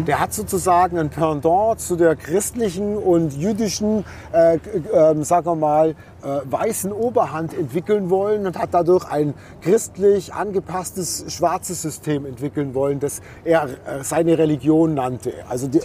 [0.05, 5.89] Der hat sozusagen ein Pendant zu der christlichen und jüdischen, äh, äh, sagen wir mal,
[5.89, 12.99] äh, weißen Oberhand entwickeln wollen und hat dadurch ein christlich angepasstes schwarzes System entwickeln wollen,
[12.99, 15.33] das er äh, seine Religion nannte.
[15.47, 15.79] Also die,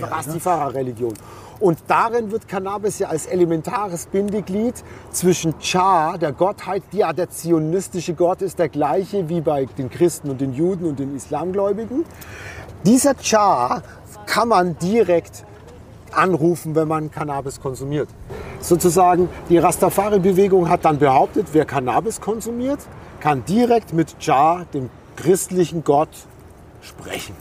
[0.00, 0.70] Die Rastafari,
[1.10, 1.26] ne?
[1.60, 4.74] Und darin wird Cannabis ja als elementares Bindeglied
[5.10, 10.30] zwischen Cha, der Gottheit, ja der zionistische Gott ist, der gleiche wie bei den Christen
[10.30, 12.04] und den Juden und den Islamgläubigen.
[12.84, 13.82] Dieser Cha
[14.26, 15.44] kann man direkt
[16.10, 18.08] anrufen, wenn man Cannabis konsumiert.
[18.60, 22.80] Sozusagen, die Rastafari-Bewegung hat dann behauptet, wer Cannabis konsumiert,
[23.20, 26.08] kann direkt mit Jah, dem christlichen Gott,
[26.82, 27.34] sprechen.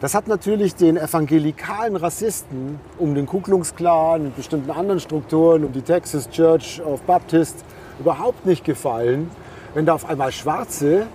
[0.00, 5.64] Das hat natürlich den evangelikalen Rassisten um den Ku Klux Klan und bestimmten anderen Strukturen,
[5.64, 7.64] um die Texas Church of Baptist
[7.98, 9.30] überhaupt nicht gefallen,
[9.72, 11.06] wenn da auf einmal schwarze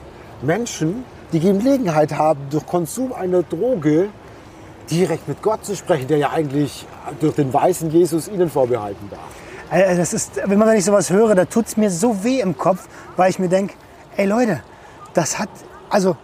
[0.41, 4.09] Menschen die Gelegenheit haben, durch Konsum einer Droge
[4.89, 6.87] direkt mit Gott zu sprechen, der ja eigentlich
[7.19, 9.77] durch den weißen Jesus ihnen vorbehalten war.
[9.77, 12.39] Äh, Das ist, wenn man wenn ich sowas höre, da tut es mir so weh
[12.39, 13.75] im Kopf, weil ich mir denke,
[14.17, 14.61] ey Leute,
[15.13, 15.49] das hat,
[15.91, 16.17] also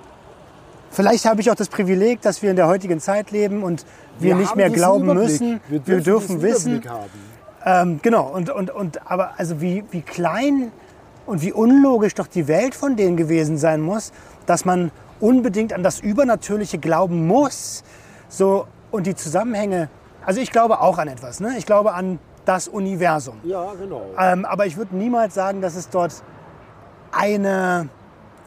[0.92, 3.86] vielleicht habe ich auch das Privileg, dass wir in der heutigen Zeit leben und
[4.20, 5.60] wir, nicht haben mehr glauben müssen.
[5.68, 6.82] Wir Wir dürfen, dürfen diesen wissen.
[7.66, 10.72] Ähm, genau, und, und, und aber also wie, wie klein
[11.26, 14.12] und wie unlogisch doch die Welt von denen gewesen sein muss,
[14.46, 17.84] dass man unbedingt an das Übernatürliche glauben muss.
[18.30, 19.90] So, und die Zusammenhänge,
[20.26, 21.56] also ich glaube auch an etwas, ne?
[21.58, 23.36] ich glaube an das Universum.
[23.44, 24.06] Ja, genau.
[24.18, 26.24] Ähm, aber ich würde niemals sagen, dass es dort
[27.12, 27.90] eine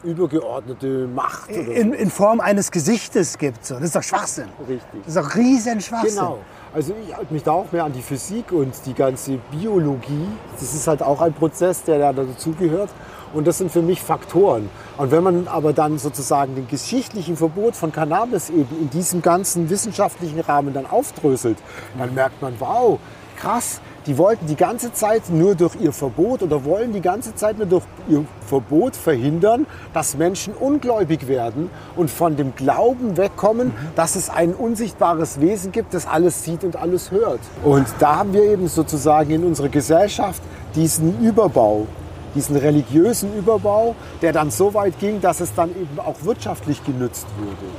[0.03, 3.65] Übergeordnete Macht in, in Form eines Gesichtes gibt.
[3.65, 3.75] So.
[3.75, 4.49] Das ist doch Schwachsinn.
[4.67, 5.01] Richtig.
[5.05, 6.15] Das ist doch riesen Schwachsinn.
[6.15, 6.39] Genau.
[6.73, 10.27] Also ich halte mich da auch mehr an die Physik und die ganze Biologie.
[10.59, 12.89] Das ist halt auch ein Prozess, der da dazugehört.
[13.33, 14.69] Und das sind für mich Faktoren.
[14.97, 19.69] Und wenn man aber dann sozusagen den geschichtlichen Verbot von Cannabis eben in diesem ganzen
[19.69, 21.57] wissenschaftlichen Rahmen dann aufdröselt,
[21.97, 22.99] dann merkt man, wow,
[23.37, 27.57] krass, die wollten die ganze Zeit nur durch ihr Verbot oder wollen die ganze Zeit
[27.57, 34.15] nur durch ihr Verbot verhindern, dass Menschen ungläubig werden und von dem Glauben wegkommen, dass
[34.15, 37.39] es ein unsichtbares Wesen gibt, das alles sieht und alles hört.
[37.63, 40.41] Und da haben wir eben sozusagen in unserer Gesellschaft
[40.75, 41.85] diesen Überbau,
[42.33, 47.27] diesen religiösen Überbau, der dann so weit ging, dass es dann eben auch wirtschaftlich genützt
[47.37, 47.71] wurde.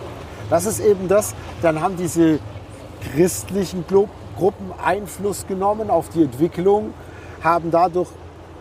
[0.50, 2.38] Das ist eben das, dann haben diese
[3.14, 3.84] christlichen
[4.36, 6.94] Gruppen Einfluss genommen auf die Entwicklung,
[7.42, 8.08] haben dadurch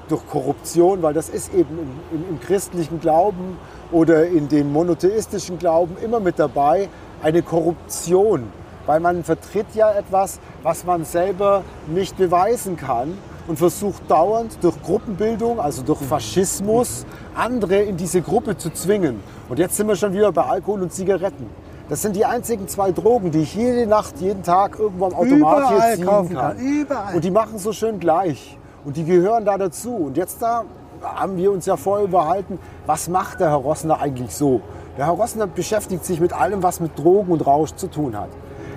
[0.09, 3.57] durch Korruption, weil das ist eben im, im, im christlichen Glauben
[3.91, 6.89] oder in dem monotheistischen Glauben immer mit dabei,
[7.23, 8.43] eine Korruption,
[8.85, 14.81] weil man vertritt ja etwas, was man selber nicht beweisen kann und versucht dauernd durch
[14.81, 17.05] Gruppenbildung, also durch Faschismus,
[17.35, 19.21] andere in diese Gruppe zu zwingen.
[19.49, 21.49] Und jetzt sind wir schon wieder bei Alkohol und Zigaretten.
[21.91, 25.37] Das sind die einzigen zwei Drogen, die ich jede Nacht, jeden Tag irgendwo am Automat
[25.37, 26.55] Überall hier ziehen kaufen kann.
[26.55, 26.65] kann.
[26.65, 27.15] Überall.
[27.15, 28.57] Und die machen so schön gleich.
[28.85, 29.93] Und die gehören da dazu.
[29.93, 30.63] Und jetzt da
[31.03, 34.61] haben wir uns ja vorher überhalten, was macht der Herr Rossner eigentlich so?
[34.97, 38.29] Der Herr Rossner beschäftigt sich mit allem, was mit Drogen und Rausch zu tun hat.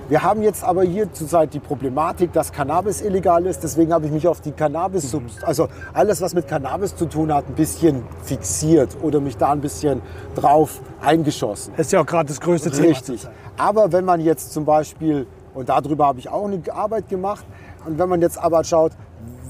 [0.06, 3.62] Wir haben jetzt aber hier zurzeit die Problematik, dass Cannabis illegal ist.
[3.62, 7.48] Deswegen habe ich mich auf die Cannabis, also alles, was mit Cannabis zu tun hat,
[7.48, 10.02] ein bisschen fixiert oder mich da ein bisschen
[10.34, 11.72] drauf eingeschossen.
[11.78, 12.88] Das ist ja auch gerade das größte Thema.
[12.88, 13.26] Richtig.
[13.56, 17.46] Aber wenn man jetzt zum Beispiel, und darüber habe ich auch eine Arbeit gemacht,
[17.86, 18.92] und wenn man jetzt aber schaut,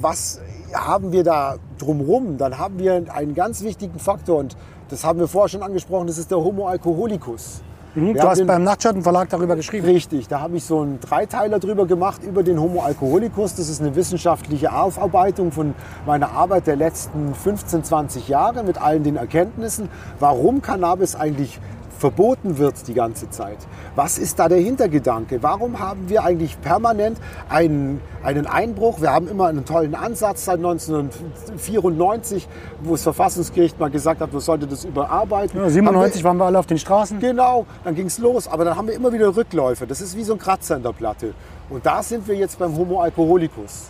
[0.01, 0.41] was
[0.73, 4.57] haben wir da drumrum, dann haben wir einen ganz wichtigen Faktor und
[4.89, 7.63] das haben wir vorher schon angesprochen, das ist der Homo alcoholicus.
[7.95, 9.87] Mhm, du hast den- beim Nachtschattenverlag darüber geschrieben.
[9.87, 13.55] Richtig, da habe ich so einen Dreiteiler drüber gemacht über den Homo alcoholicus.
[13.55, 19.05] Das ist eine wissenschaftliche Aufarbeitung von meiner Arbeit der letzten 15, 20 Jahre mit allen
[19.05, 21.61] den Erkenntnissen, warum Cannabis eigentlich
[22.09, 23.57] verboten wird die ganze Zeit.
[23.97, 25.43] Was ist da der Hintergedanke?
[25.43, 27.17] Warum haben wir eigentlich permanent
[27.49, 29.01] einen, einen Einbruch?
[29.01, 32.47] Wir haben immer einen tollen Ansatz seit 1994,
[32.83, 35.57] wo das Verfassungsgericht mal gesagt hat, man sollte das überarbeiten.
[35.57, 37.21] Ja, Haben 97 wir- waren wir alle auf den Straßen.
[37.21, 38.49] Genau, dann ging es los.
[38.49, 39.87] Aber dann haben wir immer wieder Rückläufe.
[39.87, 41.33] Das ist wie so ein Kratzer in der Platte.
[41.71, 43.85] Und da sind wir jetzt beim Homo alcoholicus.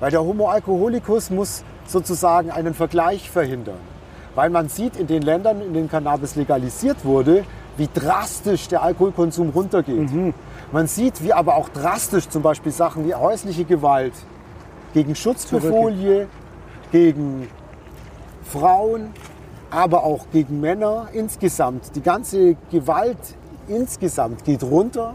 [0.00, 3.97] Weil der Homo alcoholicus muss sozusagen einen Vergleich verhindern.
[4.38, 7.42] Weil man sieht in den Ländern, in denen Cannabis legalisiert wurde,
[7.76, 10.10] wie drastisch der Alkoholkonsum runtergeht.
[10.70, 14.12] Man sieht, wie aber auch drastisch zum Beispiel Sachen wie häusliche Gewalt
[14.94, 16.28] gegen Schutzbefolie,
[16.92, 17.48] gegen
[18.44, 19.08] Frauen,
[19.72, 21.96] aber auch gegen Männer insgesamt.
[21.96, 23.18] Die ganze Gewalt
[23.66, 25.14] insgesamt geht runter.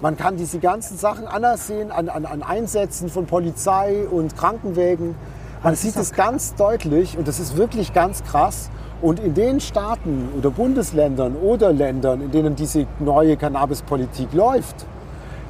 [0.00, 5.16] Man kann diese ganzen Sachen anersehen an, an, an Einsätzen von Polizei und Krankenwägen.
[5.62, 8.70] Man Das sieht es ganz deutlich und das ist wirklich ganz krass.
[9.02, 14.86] Und in den Staaten oder Bundesländern oder Ländern, in denen diese neue Cannabispolitik läuft,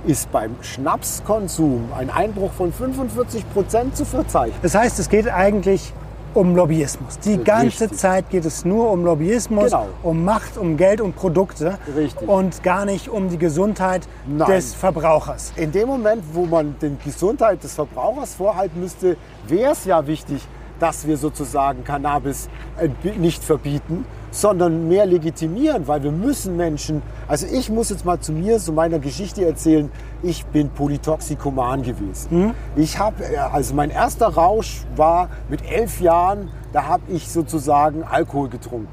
[0.09, 4.59] ist beim Schnapskonsum ein Einbruch von 45 Prozent zu verzeichnen.
[4.63, 5.93] Das heißt, es geht eigentlich
[6.35, 7.19] um Lobbyismus.
[7.21, 7.99] Die ganze Richtig.
[7.99, 9.87] Zeit geht es nur um Lobbyismus, Genau.
[10.03, 12.29] um Macht, um Geld, um Produkte Richtig.
[12.29, 14.51] und gar nicht um die Gesundheit Nein.
[14.51, 15.53] des Verbrauchers.
[15.57, 19.17] In dem Moment, wo man den Gesundheit des Verbrauchers vorhalten müsste,
[19.47, 20.47] wäre es ja wichtig,
[20.81, 22.89] dass wir sozusagen Cannabis äh,
[23.19, 28.33] nicht verbieten, sondern mehr legitimieren, weil wir müssen Menschen, also ich muss jetzt mal zu
[28.33, 29.91] mir, zu meiner Geschichte erzählen,
[30.23, 32.55] ich bin Polytoxikoman gewesen.
[32.77, 38.49] Ich habe, also mein erster Rausch war mit elf Jahren, da habe ich sozusagen Alkohol
[38.49, 38.89] getrunken.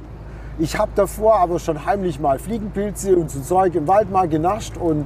[0.59, 4.75] Ich habe davor aber schon heimlich mal Fliegenpilze und so Zeug im Wald mal genascht
[4.75, 5.05] und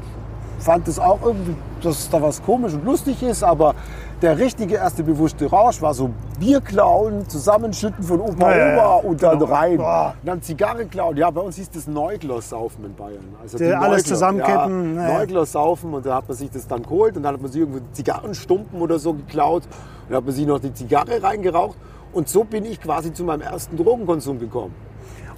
[0.59, 3.75] fand es auch irgendwie, dass da was komisch und lustig ist, aber
[4.21, 8.75] der richtige erste bewusste Rausch war so Bier klauen, zusammenschütten von Opa Ja.
[8.75, 9.51] Opa und dann Genau.
[9.51, 9.77] rein.
[9.77, 10.13] Boah.
[10.21, 11.17] Und dann Zigarre klauen.
[11.17, 13.23] Ja, bei uns hieß das Neuglos saufen in Bayern.
[13.41, 15.17] Also die alles zusammenkippen, Ja, ja, ja.
[15.19, 17.61] Neuglos saufen und da hat man sich das dann geholt und dann hat man sich
[17.61, 19.71] irgendwo Zigarrenstumpen oder so geklaut und
[20.09, 21.77] dann hat man sich noch die Zigarre reingeraucht
[22.13, 24.75] und so bin ich quasi zu meinem ersten Drogenkonsum gekommen.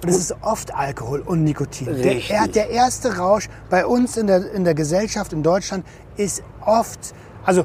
[0.02, 1.86] Und es ist oft Alkohol und Nikotin.
[2.02, 5.86] Der, er- der erste Rausch bei uns in der, in der Gesellschaft in Deutschland
[6.18, 7.14] ist oft,
[7.46, 7.64] also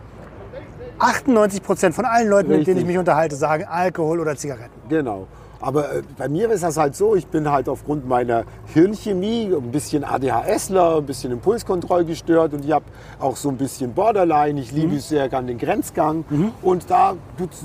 [0.99, 2.87] 98 Prozent von allen Leuten, mit denen ich Richtig.
[2.87, 4.79] mich unterhalte, sagen Alkohol oder Zigaretten.
[4.89, 5.27] Genau.
[5.61, 9.71] Aber äh, bei mir ist das halt so, ich bin halt aufgrund meiner Hirnchemie ein
[9.71, 12.85] bisschen ADHSler, ein bisschen Impulskontroll gestört und ich habe
[13.19, 14.59] auch so ein bisschen Borderline.
[14.59, 16.23] Ich liebe sehr gern den Grenzgang
[16.61, 17.15] und da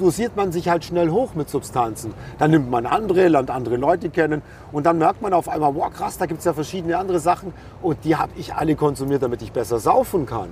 [0.01, 2.13] dosiert man sich halt schnell hoch mit Substanzen.
[2.39, 4.43] Dann nimmt man andere, lernt andere Leute kennen
[4.73, 7.53] und dann merkt man auf einmal, wow krass, da gibt es ja verschiedene andere Sachen
[7.81, 10.49] und die habe ich alle konsumiert, damit ich besser saufen kann.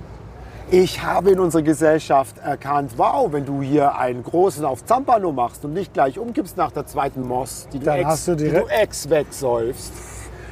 [0.71, 5.63] Ich habe in unserer Gesellschaft erkannt, wow, wenn du hier einen großen auf Zampano machst
[5.65, 8.49] und nicht gleich umkippst nach der zweiten Moss, die du, Dann ex, hast du die
[8.49, 9.91] du ex wegsäufst,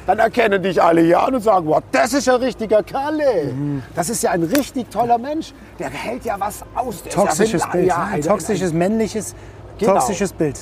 [0.06, 3.52] dann erkennen dich alle hier an und sagen, wow, das ist ja ein richtiger Kalle.
[3.96, 5.52] Das ist ja ein richtig toller Mensch.
[5.78, 7.02] Der hält ja was aus.
[7.02, 7.86] Der Toxisches ja, Bild.
[7.86, 8.12] Ja, ne?
[8.14, 9.34] ein- Toxisches, männliches,
[9.78, 9.94] Genau.
[9.94, 10.58] toxisches Bild.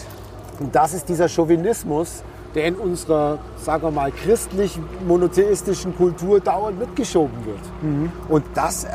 [0.61, 2.23] und das ist dieser Chauvinismus,
[2.55, 8.11] der in unserer, sagen wir mal, christlich-monotheistischen Kultur dauernd mitgeschoben wird.
[8.29, 8.87] Und das,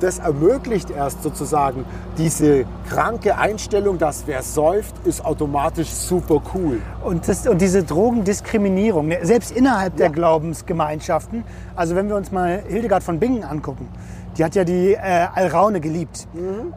[0.00, 1.84] das ermöglicht erst sozusagen
[2.18, 6.80] diese kranke Einstellung, dass wer säuft, ist automatisch super cool.
[7.04, 10.12] Und, das, und diese Drogendiskriminierung, ne, selbst innerhalb der Ja.
[10.12, 11.44] Glaubensgemeinschaften,
[11.76, 13.88] also wenn wir uns mal Hildegard von Bingen angucken,
[14.36, 14.98] die hat ja die äh,
[15.34, 16.26] Alraune geliebt.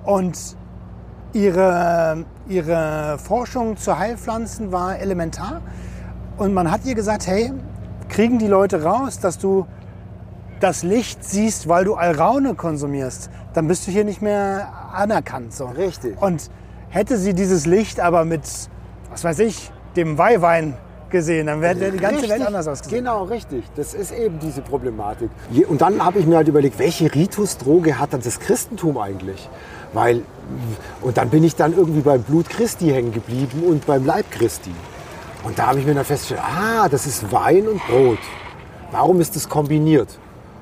[0.04, 0.38] Und
[1.34, 5.62] ihre, ihre Forschung zu Heilpflanzen war elementar.
[6.38, 7.52] Und man hat ihr gesagt, hey,
[8.10, 9.65] kriegen die Leute raus, dass du
[10.60, 15.54] das Licht siehst, weil du Alraune konsumierst, dann bist du hier nicht mehr anerkannt.
[15.54, 15.65] So.
[15.65, 16.22] Richtig.
[16.22, 16.50] Und
[16.89, 18.41] hätte sie dieses Licht aber mit,
[19.12, 20.78] was weiß ich, dem Weihwein
[21.10, 23.04] gesehen, dann wäre die ganze Welt Richtig, anders ausgesehen.
[23.04, 23.63] Genau, richtig.
[23.76, 25.30] Das ist eben diese Problematik.
[25.67, 29.50] Und dann habe ich mir halt überlegt, welche Ritusdroge hat dann das Christentum eigentlich?
[29.93, 30.22] Weil,
[31.02, 34.72] und dann bin ich dann irgendwie beim Blut Christi hängen geblieben und beim Leib Christi.
[35.43, 38.19] Und da habe ich mir dann festgestellt, ah, das ist Wein und Brot.
[38.91, 40.08] Warum ist das kombiniert?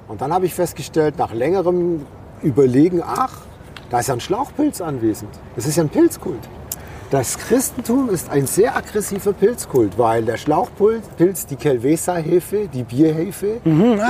[0.08, 2.06] Und dann habe ich festgestellt, nach längerem
[2.42, 3.42] Überlegen, ach,
[3.90, 5.30] da ist ja ein Schlauchpilz anwesend.
[5.56, 6.50] Das ist ja ein Pilzkult.
[7.12, 13.60] Das Christentum ist ein sehr aggressiver Pilzkult, weil der Schlauchpilz, die Kelvesa-Hefe, die Bierhefe,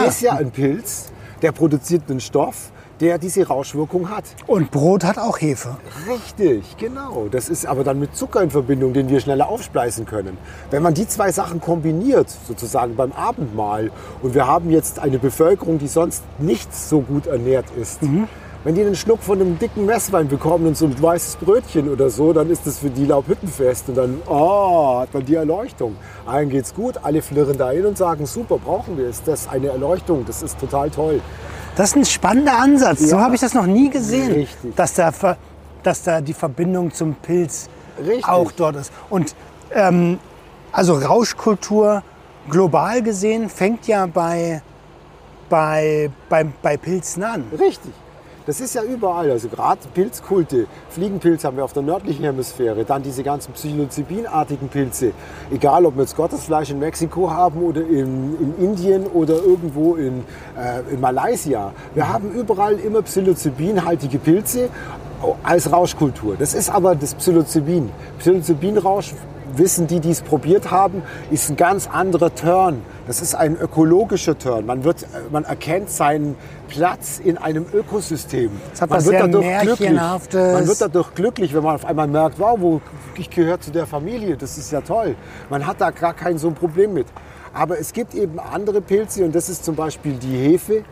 [0.08, 4.24] ist ja ein Pilz, der produziert einen Stoff, der diese Rauschwirkung hat.
[4.48, 5.76] Und Brot hat auch Hefe.
[6.08, 7.28] Richtig, genau.
[7.30, 10.38] Das ist aber dann mit Zucker in Verbindung, den wir schneller aufspleißen können.
[10.70, 15.80] Wenn man die zwei Sachen kombiniert, sozusagen beim Abendmahl, und wir haben jetzt eine Bevölkerung,
[15.80, 18.02] die sonst nicht so gut ernährt ist,
[18.64, 22.12] wenn die einen Schluck von einem dicken Messwein bekommen und so ein weißes Brötchen oder
[22.12, 25.96] so, dann ist das für die Laubhüttenfest und dann oh, hat man die Erleuchtung.
[26.28, 29.24] Allen geht's gut, alle flirren da hin und sagen, super, brauchen wir es.
[29.24, 31.22] Das ist eine Erleuchtung, das ist total toll.
[31.76, 33.00] Das ist ein spannender Ansatz.
[33.00, 33.22] So Ja.
[33.22, 34.76] habe ich das noch nie gesehen, Richtig.
[34.76, 35.12] Dass, da,
[35.84, 38.28] dass da die Verbindung zum Pilz Richtig.
[38.28, 38.92] auch dort ist.
[39.10, 39.36] Und
[39.74, 40.20] ähm,
[40.72, 42.04] also Rauschkultur
[42.50, 44.62] global gesehen fängt ja bei,
[45.50, 47.46] bei, bei, bei Pilzen an.
[47.58, 47.94] Richtig.
[48.46, 49.30] Das ist ja überall.
[49.30, 50.66] Also gerade Pilzkulte.
[50.90, 52.84] Fliegenpilz haben wir auf der nördlichen Hemisphäre.
[52.86, 55.12] Dann diese ganzen Psilocybinartigen Pilze.
[55.52, 60.24] Egal, ob wir jetzt Gottesfleisch in Mexiko haben oder in, in Indien oder irgendwo in,
[60.58, 61.74] äh, in Malaysia.
[61.94, 64.70] Wir haben überall immer Psilocybinhaltige Pilze
[65.44, 66.36] als Rauschkultur.
[66.38, 67.92] Das ist aber das Psilocybin.
[68.20, 69.14] Psilocybinrausch
[69.58, 72.82] wissen die, die es probiert haben, ist ein ganz anderer Turn.
[73.08, 74.66] Das ist ein ökologischer Turn.
[74.66, 76.36] Man, wird, äh, man erkennt seinen
[76.68, 78.52] Platz in einem Ökosystem.
[78.72, 79.92] Das hat man wird dadurch glücklich.
[79.92, 82.82] Man wird dadurch glücklich, wenn man auf einmal merkt, wow, wo,
[83.18, 84.38] ich gehöre zu der Familie.
[84.38, 85.16] Das ist ja toll.
[85.50, 87.08] Man hat da gar kein so ein Problem mit.
[87.54, 90.84] Aber es gibt eben andere Pilze und das ist zum Beispiel die Hefe.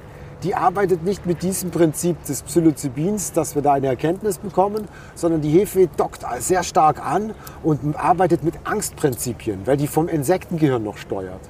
[0.43, 5.41] Die arbeitet nicht mit diesem Prinzip des Psilocybins, dass wir da eine Erkenntnis bekommen, sondern
[5.41, 10.97] die Hefe dockt sehr stark an und arbeitet mit Angstprinzipien, weil die vom Insektengehirn noch
[10.97, 11.41] steuert.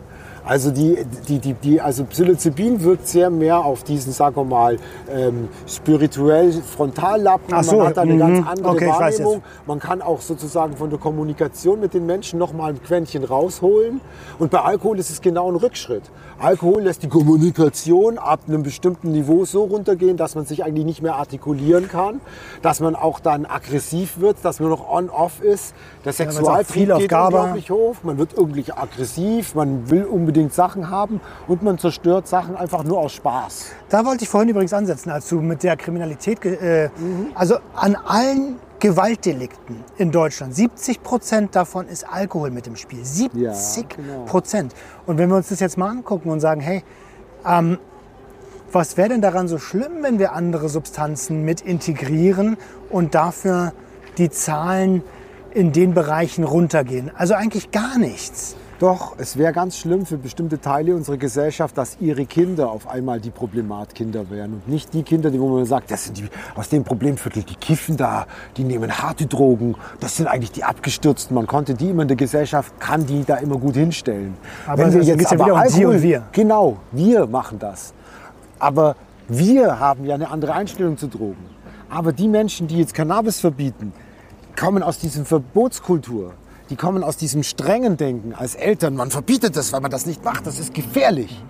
[0.45, 0.97] Also, die,
[1.27, 4.77] die, die, die, also Psilocybin wirkt sehr mehr auf diesen, sagen wir mal,
[5.11, 7.53] ähm, spirituell Frontallappen.
[7.53, 8.19] Ach so, Man hat da eine mhm.
[8.19, 9.43] ganz andere Okay, Wahrnehmung.
[9.67, 14.01] Man kann auch sozusagen von der Kommunikation mit den Menschen noch mal ein Quäntchen rausholen.
[14.39, 16.03] Und bei Alkohol ist es genau ein Rückschritt.
[16.39, 21.01] Alkohol lässt die Kommunikation ab einem bestimmten Niveau so runtergehen, dass man sich eigentlich nicht
[21.01, 22.21] mehr artikulieren kann,
[22.61, 25.73] dass man auch dann aggressiv wird, dass man noch on-off ist.
[26.05, 27.25] Der Sexualtrieb auf geht GABA.
[27.25, 32.55] unglaublich hoch, man wird irgendwie aggressiv, man will unbedingt Sachen haben und man zerstört Sachen
[32.55, 33.71] einfach nur aus Spaß.
[33.89, 36.89] Da wollte ich vorhin übrigens ansetzen, als du mit der Kriminalität, äh,
[37.35, 43.03] also an allen Gewaltdelikten in Deutschland, 70 Prozent davon ist Alkohol mit im Spiel.
[43.03, 43.53] 70 Ja,
[43.95, 44.25] genau.
[44.25, 44.73] Prozent.
[45.05, 46.83] Und wenn wir uns das jetzt mal angucken und sagen, hey,
[47.45, 47.77] ähm,
[48.71, 52.57] was wäre denn daran so schlimm, wenn wir andere Substanzen mit integrieren
[52.89, 53.73] und dafür
[54.17, 55.03] die Zahlen
[55.53, 57.11] in den Bereichen runtergehen?
[57.15, 58.55] Also eigentlich gar nichts.
[58.79, 63.19] Doch, es wäre ganz schlimm für bestimmte Teile unserer Gesellschaft, dass ihre Kinder auf einmal
[63.19, 66.69] die Problematkinder wären und nicht die Kinder, die wo man sagt, das sind die aus
[66.69, 68.25] dem Problemviertel, die kiffen da,
[68.55, 71.35] die nehmen harte Drogen, das sind eigentlich die Abgestürzten.
[71.35, 74.37] Man konnte die immer in der Gesellschaft, kann die da immer gut hinstellen.
[74.65, 76.23] Aber es geht's ja wieder um Sie und wir.
[76.31, 77.93] Genau, wir machen das.
[78.59, 78.95] Aber
[79.27, 81.45] wir haben ja eine andere Einstellung zu Drogen.
[81.89, 83.91] Aber die Menschen, die jetzt Cannabis verbieten,
[84.57, 86.31] kommen aus diesem Verbotskultur.
[86.69, 88.95] Die kommen aus diesem strengen Denken als Eltern.
[88.95, 90.45] Man verbietet das, weil man das nicht macht.
[90.45, 91.43] Das ist gefährlich.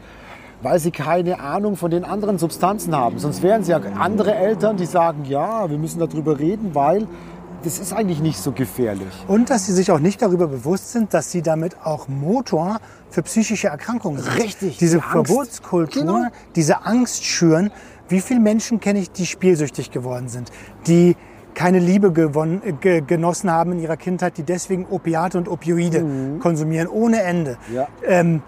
[0.61, 3.19] Weil sie keine Ahnung von den anderen Substanzen haben.
[3.19, 7.07] Sonst wären sie ja andere Eltern, die sagen, ja, wir müssen darüber reden, weil
[7.63, 9.07] das ist eigentlich nicht so gefährlich.
[9.27, 13.21] Und dass sie sich auch nicht darüber bewusst sind, dass sie damit auch Motor für
[13.23, 14.37] psychische Erkrankungen sind.
[14.37, 15.03] Richtig, Diese die.
[15.03, 16.27] Verbotskultur, Genau.
[16.55, 17.71] diese Angst schüren.
[18.07, 20.51] Wie viele Menschen kenne ich, die spielsüchtig geworden sind,
[20.87, 21.15] die
[21.53, 26.03] keine Liebe gewonnen, äh, ge, genossen haben in ihrer Kindheit, die deswegen Opiate und Opioide
[26.39, 27.57] konsumieren ohne Ende.
[27.67, 27.75] Mhm.
[27.75, 27.87] Ja.
[28.03, 28.41] Ähm,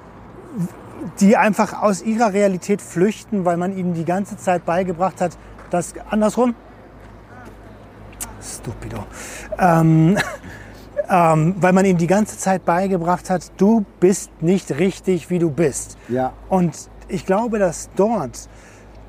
[1.19, 5.37] die einfach aus ihrer Realität flüchten, weil man ihnen die ganze Zeit beigebracht hat,
[5.69, 6.55] dass andersrum.
[8.41, 9.05] Stupido.
[9.57, 10.17] Ähm,
[11.09, 15.51] ähm, weil man ihnen die ganze Zeit beigebracht hat, du bist nicht richtig, wie du
[15.51, 15.97] bist.
[16.07, 16.33] Ja.
[16.49, 18.47] Und ich glaube, dass dort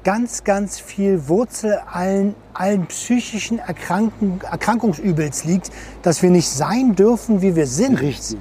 [0.04, 5.70] ganz, ganz viel Wurzel allen, allen psychischen Erkranken, Erkrankungsübels liegt,
[6.02, 8.00] dass wir nicht sein dürfen, wie wir sind.
[8.00, 8.38] Richtig.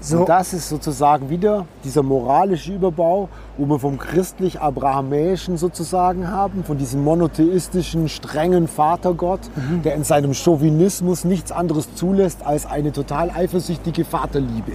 [0.00, 6.62] So, Und das ist sozusagen wieder dieser moralische Überbau, wo wir vom christlich-abrahamäischen sozusagen haben,
[6.62, 9.40] von diesem monotheistischen, strengen Vatergott,
[9.84, 14.72] der in seinem Chauvinismus nichts anderes zulässt als eine total eifersüchtige Vaterliebe.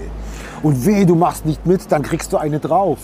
[0.62, 3.00] Und weh, du machst nicht mit, dann kriegst du eine drauf.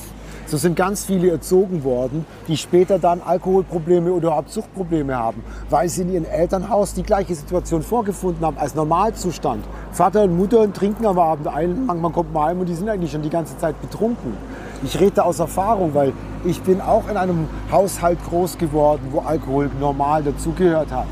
[0.50, 5.88] So sind ganz viele erzogen worden, die später dann Alkoholprobleme oder überhaupt Suchtprobleme haben, weil
[5.90, 9.64] sie in ihrem Elternhaus die gleiche Situation vorgefunden haben als Normalzustand.
[9.92, 13.12] Vater und Mutter trinken am Abend ein, man kommt mal heim und die sind eigentlich
[13.12, 14.36] schon die ganze Zeit betrunken.
[14.84, 19.20] Ich rede da aus Erfahrung, weil ich bin auch in einem Haushalt groß geworden, wo
[19.20, 21.06] Alkohol normal dazugehört hat.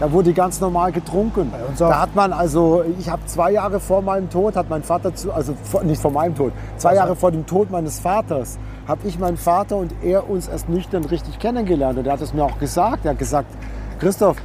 [0.00, 1.52] Da wurde ganz normal getrunken.
[1.76, 5.32] Da hat man also, ich habe zwei Jahre vor meinem Tod, hat mein Vater zu,
[5.32, 8.58] also vor, nicht vor meinem Tod, zwei Jahre vor dem Tod meines Vaters,
[8.88, 11.98] habe ich meinen Vater und er uns erst nüchtern richtig kennengelernt.
[11.98, 13.04] Und er hat es mir auch gesagt.
[13.04, 13.48] Er hat gesagt,
[14.00, 14.38] Christoph,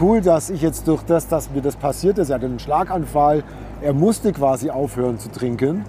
[0.00, 3.44] cool, dass ich jetzt durch das, dass mir das passiert ist, er hatte einen Schlaganfall,
[3.82, 5.84] er musste quasi aufhören zu trinken.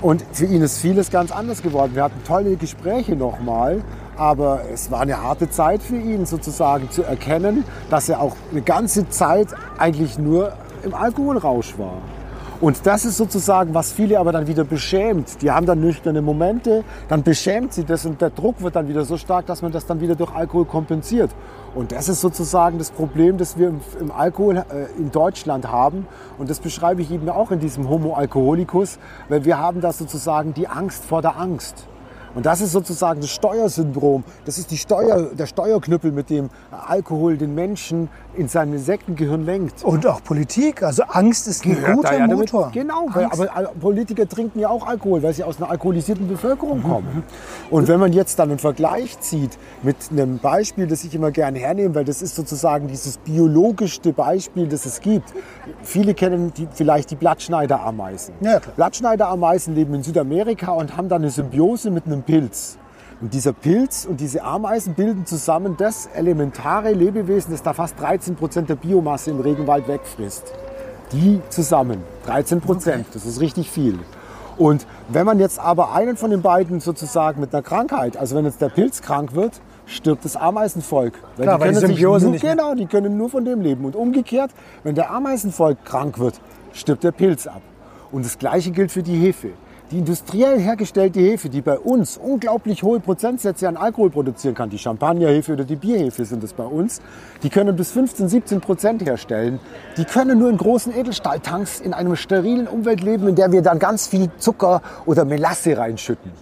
[0.00, 1.94] Und für ihn ist vieles ganz anders geworden.
[1.94, 3.82] Wir hatten tolle Gespräche nochmal,
[4.16, 8.62] aber es war eine harte Zeit für ihn sozusagen zu erkennen, dass er auch eine
[8.62, 9.48] ganze Zeit
[9.78, 10.52] eigentlich nur
[10.82, 11.98] im Alkoholrausch war.
[12.60, 15.42] Und das ist sozusagen, was viele aber dann wieder beschämt.
[15.42, 19.04] Die haben dann nüchterne Momente, dann beschämt sie das und der Druck wird dann wieder
[19.04, 21.30] so stark, dass man das dann wieder durch Alkohol kompensiert.
[21.74, 24.62] Und das ist sozusagen das Problem, das wir im, Alkohol äh,
[24.96, 26.06] in Deutschland haben.
[26.38, 28.98] Und das beschreibe ich eben auch in diesem Homo Alcoholicus,
[29.28, 31.88] weil wir haben da sozusagen die Angst vor der Angst.
[32.34, 34.24] Und das ist sozusagen das Steuersyndrom.
[34.44, 36.50] Das ist die Steuer, der Steuerknüppel, mit dem
[36.86, 39.84] Alkohol den Menschen in seinem Sektengehirn lenkt.
[39.84, 40.82] und auch Politik.
[40.82, 42.70] Also Angst ist ein Gehört guter ja damit- Motor.
[42.72, 46.82] Genau, weil, aber Al- Politiker trinken ja auch Alkohol, weil sie aus einer alkoholisierten Bevölkerung
[46.82, 47.22] kommen.
[47.70, 51.58] Und wenn man jetzt dann einen Vergleich zieht mit einem Beispiel, das ich immer gerne
[51.60, 55.32] hernehme, weil das ist sozusagen dieses biologischste Beispiel, das es gibt.
[55.82, 58.34] Viele kennen die, vielleicht die Blattschneiderameisen.
[58.40, 58.60] Ja.
[58.74, 62.78] Blattschneiderameisen leben in Südamerika und haben dann eine Symbiose mit einem Pilz.
[63.20, 68.34] Und dieser Pilz und diese Ameisen bilden zusammen das elementare Lebewesen, das da fast 13
[68.36, 70.52] Prozent der Biomasse im Regenwald wegfrisst.
[71.12, 73.98] Die zusammen, 13 Prozent, das ist richtig viel.
[74.56, 78.44] Und wenn man jetzt aber einen von den beiden sozusagen mit einer Krankheit, also wenn
[78.44, 81.14] jetzt der Pilz krank wird, stirbt das Ameisenvolk.
[81.36, 83.60] Klar, weil die können sich Symbiose nur, nicht mehr- Genau, die können nur von dem
[83.60, 83.84] leben.
[83.84, 84.50] Und umgekehrt,
[84.82, 86.40] wenn der Ameisenvolk krank wird,
[86.72, 87.62] stirbt der Pilz ab.
[88.12, 89.50] Und das Gleiche gilt für die Hefe.
[89.94, 94.76] Die industriell hergestellte Hefe, die bei uns unglaublich hohe Prozentsätze an Alkohol produzieren kann, die
[94.76, 97.00] Champagnerhefe oder die Bierhefe sind es bei uns,
[97.44, 99.60] die können bis 15, 17 Prozent herstellen.
[99.96, 103.78] Die können nur in großen Edelstahltanks in einer sterilen Umwelt leben, in der wir dann
[103.78, 106.32] ganz viel Zucker oder Melasse reinschütten.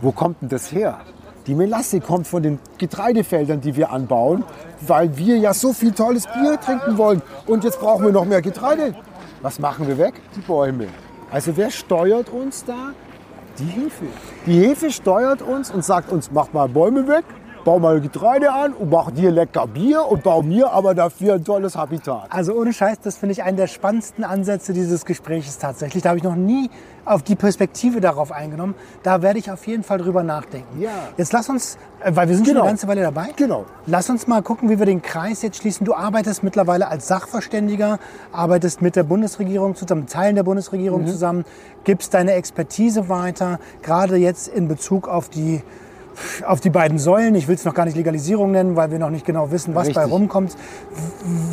[0.00, 1.00] Wo kommt denn das her?
[1.46, 4.42] Die Melasse kommt von den Getreidefeldern, die wir anbauen,
[4.80, 7.20] weil wir ja so viel tolles Bier trinken wollen.
[7.46, 8.94] Und jetzt brauchen wir noch mehr Getreide.
[9.42, 10.14] Was machen wir weg?
[10.34, 10.86] Die Bäume.
[11.30, 12.92] Also wer steuert uns da?
[13.58, 14.04] Die Hefe.
[14.46, 17.24] Die Hefe steuert uns und sagt uns, mach mal Bäume weg,
[17.66, 21.44] bau mal Getreide an und mach dir lecker Bier und bau mir aber dafür ein
[21.44, 22.28] tolles Habitat.
[22.30, 26.04] Also ohne Scheiß, das finde ich einen der spannendsten Ansätze dieses Gesprächs tatsächlich.
[26.04, 26.70] Da habe ich noch nie
[27.04, 28.76] auf die Perspektive darauf eingenommen.
[29.02, 30.80] Da werde ich auf jeden Fall drüber nachdenken.
[30.80, 30.90] Ja.
[31.16, 32.64] Jetzt lass uns, äh, weil wir sind schon Genau.
[32.66, 33.30] eine ganze Weile dabei.
[33.34, 33.64] Genau.
[33.86, 35.84] Lass uns mal gucken, wie wir den Kreis jetzt schließen.
[35.84, 37.98] Du arbeitest mittlerweile als Sachverständiger,
[38.30, 41.06] arbeitest mit der Bundesregierung zusammen, mit Teilen der Bundesregierung Mhm.
[41.08, 41.44] zusammen,
[41.82, 45.62] gibst deine Expertise weiter, gerade jetzt in Bezug auf die
[46.44, 47.34] auf die beiden Säulen.
[47.34, 49.92] Ich will es noch gar nicht Legalisierung nennen, weil wir noch nicht genau wissen, was
[49.92, 50.12] bei Richtig.
[50.12, 50.56] rumkommt.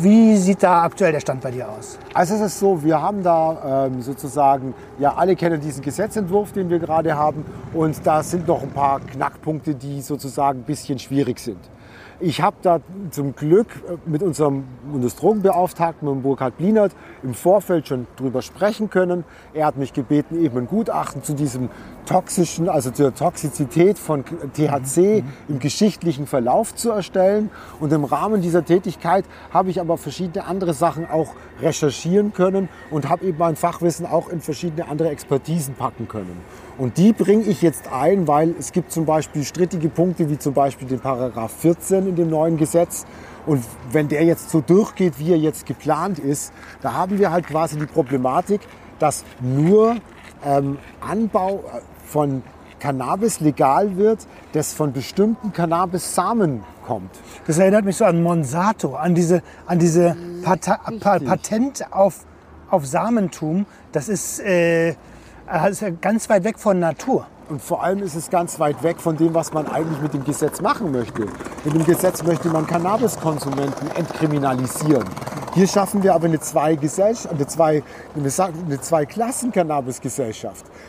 [0.00, 1.98] Wie sieht da aktuell der Stand bei dir aus?
[2.12, 6.70] Also es ist so, wir haben da ähm, sozusagen, ja alle kennen diesen Gesetzentwurf, den
[6.70, 11.38] wir gerade haben und da sind noch ein paar Knackpunkte, die sozusagen ein bisschen schwierig
[11.38, 11.58] sind.
[12.20, 16.92] Ich habe da zum Glück äh, mit unserem Bundesdrogenbeauftragten, mit Burkhard Blinert,
[17.22, 19.24] im Vorfeld schon drüber sprechen können.
[19.52, 21.70] Er hat mich gebeten, eben ein Gutachten zu diesem
[22.06, 27.50] toxischen, also zur Toxizität von THC im geschichtlichen Verlauf zu erstellen.
[27.80, 33.08] Und im Rahmen dieser Tätigkeit habe ich aber verschiedene andere Sachen auch recherchieren können und
[33.08, 36.40] habe eben mein Fachwissen auch in verschiedene andere Expertisen packen können.
[36.76, 40.54] Und die bringe ich jetzt ein, weil es gibt zum Beispiel strittige Punkte, wie zum
[40.54, 43.06] Beispiel den Paragraph 14 in dem neuen Gesetz.
[43.46, 46.52] Und wenn der jetzt so durchgeht, wie er jetzt geplant ist,
[46.82, 48.60] da haben wir halt quasi die Problematik,
[48.98, 49.96] dass nur
[50.44, 52.42] ähm, Anbau äh, von
[52.80, 57.10] Cannabis legal wird, das von bestimmten Cannabis-Samen kommt.
[57.46, 62.26] Das erinnert mich so an Monsanto, an diese, an diese Pata pa Patent auf,
[62.68, 63.64] auf Samentum.
[63.92, 64.96] Das ist, äh,
[65.46, 67.26] das ist ja ganz weit weg von Natur.
[67.48, 70.24] Und vor allem ist es ganz weit weg von dem, was man eigentlich mit dem
[70.24, 71.26] Gesetz machen möchte.
[71.64, 75.04] Mit dem Gesetz möchte man Cannabiskonsumenten entkriminalisieren.
[75.54, 77.82] Hier schaffen wir aber eine zwei eine zwei,
[78.16, 79.06] eine zwei.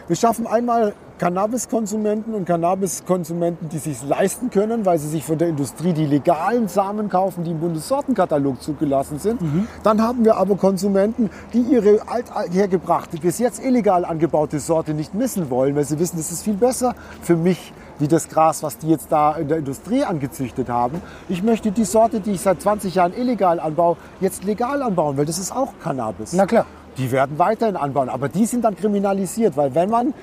[0.08, 5.48] Wir schaffen einmal Cannabiskonsumenten und Cannabiskonsumenten, die sich leisten können, weil sie sich von der
[5.48, 9.40] Industrie die legalen Samen kaufen, die im Bundessortenkatalog zugelassen sind.
[9.84, 15.50] Dann haben wir aber Konsumenten, die ihre althergebrachte, bis jetzt illegal angebaute Sorte nicht missen
[15.50, 18.90] wollen, weil sie wissen, das ist viel besser für mich wie das Gras, was die
[18.90, 21.02] jetzt da in der Industrie angezüchtet haben.
[21.30, 25.26] Ich möchte die Sorte, die ich seit 20 Jahren illegal anbaue, jetzt legal anbauen, weil
[25.26, 26.34] das ist auch Cannabis.
[26.34, 26.66] Na klar.
[26.98, 30.14] Die werden weiterhin anbauen, aber die sind dann kriminalisiert, weil wenn man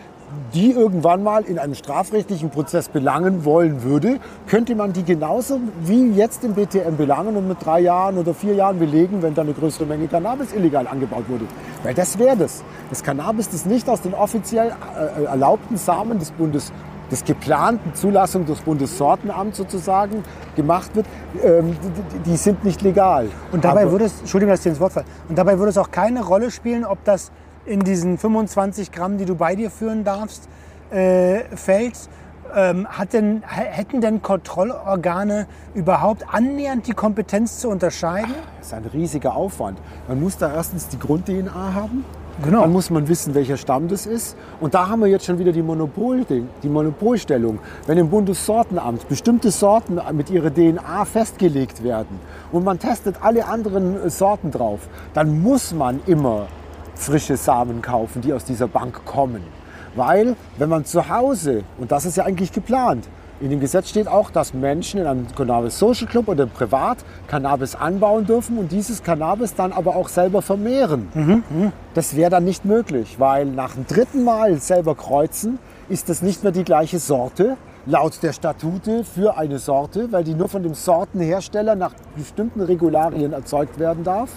[0.55, 6.11] die irgendwann mal in einem strafrechtlichen Prozess belangen wollen würde, könnte man die genauso wie
[6.13, 9.53] jetzt im BTM belangen und mit drei Jahren oder vier Jahren belegen, wenn da eine
[9.53, 11.45] größere Menge Cannabis illegal angebaut wurde.
[11.83, 12.63] Weil das wäre das.
[12.91, 14.73] Das Cannabis, das nicht aus den offiziell
[15.19, 16.73] äh, erlaubten Samen des Bundes
[17.11, 20.25] des geplanten Zulassung des Bundessortenamts sozusagen
[20.57, 21.05] gemacht wird,
[21.45, 21.77] ähm,
[22.25, 23.29] die, die- sind nicht legal.
[23.53, 25.77] Und dabei Aber- würde es, Entschuldigung, dass ich ins Wort falle, und dabei würde es
[25.77, 27.31] auch keine Rolle spielen, ob das
[27.65, 30.49] in diesen 25 Gramm, die du bei dir führen darfst,
[30.91, 32.09] äh, fällt.
[32.55, 38.35] Ähm, hat denn, hätten denn Kontrollorgane überhaupt annähernd die Kompetenz zu unterscheiden?
[38.59, 39.79] Das ist ein riesiger Aufwand.
[40.07, 42.05] Man muss da erstens die Grund-DNA haben.
[42.43, 42.63] Genau.
[42.63, 44.37] Dann muss man wissen, welcher Stamm das ist.
[44.61, 47.59] Und da haben wir jetzt schon wieder die, Monopol die Monopolstellung.
[47.87, 52.19] Wenn im Bundessortenamt bestimmte Sorten mit ihrer DNA festgelegt werden
[52.51, 54.81] und man testet alle anderen Sorten drauf,
[55.15, 56.49] dann muss man immer
[57.03, 59.43] frische Samen kaufen, die aus dieser Bank kommen.
[59.95, 63.09] Weil, wenn man zu Hause, und das ist ja eigentlich geplant,
[63.41, 67.75] in dem Gesetz steht auch, dass Menschen in einem Cannabis Social Club oder privat Cannabis
[67.75, 71.09] anbauen dürfen und dieses Cannabis dann aber auch selber vermehren.
[71.95, 76.45] Das wäre dann nicht möglich, weil nach dem dritten Mal selber kreuzen ist das nicht
[76.45, 80.75] mehr die gleiche Sorte laut der Statute für eine Sorte, weil die nur von dem
[80.75, 84.31] Sortenhersteller nach bestimmten Regularien erzeugt werden darf.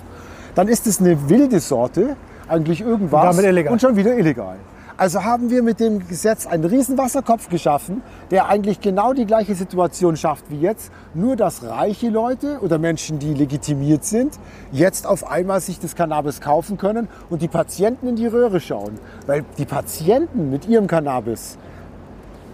[0.55, 2.15] Dann ist es eine wilde Sorte,
[2.47, 4.57] eigentlich irgendwas Und und schon wieder illegal.
[4.97, 9.53] Also haben wir mit dem Gesetz einen riesen Wasserkopf geschaffen, der eigentlich genau die gleiche
[9.53, 14.39] Situation schafft wie jetzt, nur dass reiche Leute oder Menschen, die legitimiert sind,
[14.71, 18.97] jetzt auf einmal sich das Cannabis kaufen können und die Patienten in die Röhre schauen.
[19.25, 21.57] Weil die Patienten mit ihrem Cannabis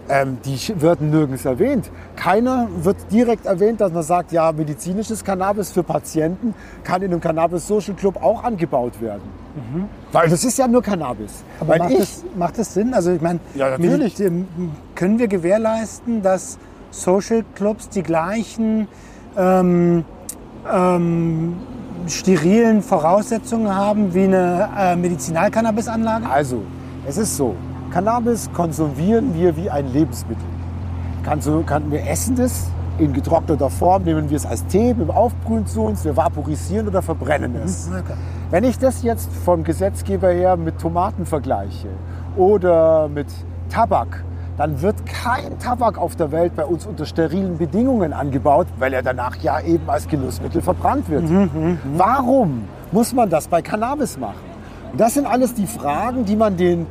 [0.08, 1.90] ähm, die werden nirgends erwähnt.
[2.16, 7.20] Keiner wird direkt erwähnt, dass man sagt, ja, medizinisches Cannabis für Patienten kann in einem
[7.20, 9.22] Cannabis Social Club auch angebaut werden.
[10.12, 11.44] Weil das ist ja nur Cannabis.
[11.60, 12.94] Aber macht, ich, das, macht das Sinn?
[12.94, 14.14] Also ich meine, Ja, natürlich.
[14.14, 14.46] dem-
[14.94, 16.58] können wir gewährleisten, dass
[16.90, 18.88] Social Clubs die gleichen
[19.36, 20.04] ähm,
[20.70, 21.56] ähm,
[22.08, 26.28] sterilen Voraussetzungen haben wie eine äh, Medizinalcannabisanlage?
[26.28, 26.62] Also,
[27.06, 27.54] es ist so,
[27.92, 30.44] Cannabis konsumieren wir wie ein Lebensmittel.
[31.24, 35.10] Kann so, kann, wir essen das in getrockneter Form, nehmen wir es als Tee, dem
[35.10, 37.90] Aufbrühen zu uns, wir vaporisieren oder verbrennen es.
[37.90, 38.14] Okay.
[38.50, 41.88] Wenn ich das jetzt vom Gesetzgeber her mit Tomaten vergleiche
[42.36, 43.26] oder mit
[43.68, 44.24] Tabak,
[44.56, 49.02] dann wird kein Tabak auf der Welt bei uns unter sterilen Bedingungen angebaut, weil er
[49.02, 51.24] danach ja eben als Genussmittel verbrannt wird.
[51.96, 54.52] Warum muss man das bei Cannabis machen?
[54.92, 56.86] Und das sind alles die Fragen, die man den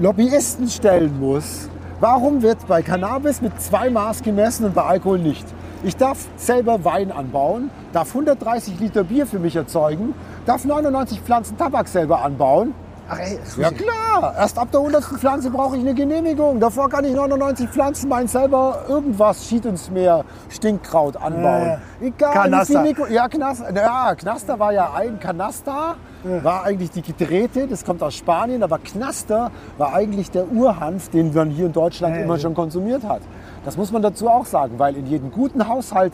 [0.00, 1.68] Lobbyisten stellen muss.
[1.98, 5.44] Warum wird bei Cannabis mit zwei Maß gemessen und bei Alkohol nicht?
[5.82, 10.14] Ich darf selber Wein anbauen, darf 130 Liter Bier für mich erzeugen,
[10.46, 12.74] darf 99 Pflanzen Tabak selber anbauen.
[13.10, 15.02] Ach ey, Ja klar, erst ab der 100.
[15.02, 16.60] Pflanze brauche ich eine Genehmigung.
[16.60, 21.78] Davor kann ich 99 Pflanzen mein selber irgendwas, Schied ins Meer, Stinkkraut anbauen.
[22.00, 22.82] Egal Kanaster.
[22.82, 25.96] Niko ja, Knaster, ja, Knaster war ja ein Kanaster,
[26.42, 31.32] war eigentlich die gedrehte, das kommt aus Spanien, aber Knaster war eigentlich der Urhanf, den
[31.32, 33.22] man hier in Deutschland Ja, immer schon konsumiert hat.
[33.64, 36.12] Das muss man dazu auch sagen, weil in jedem guten Haushalt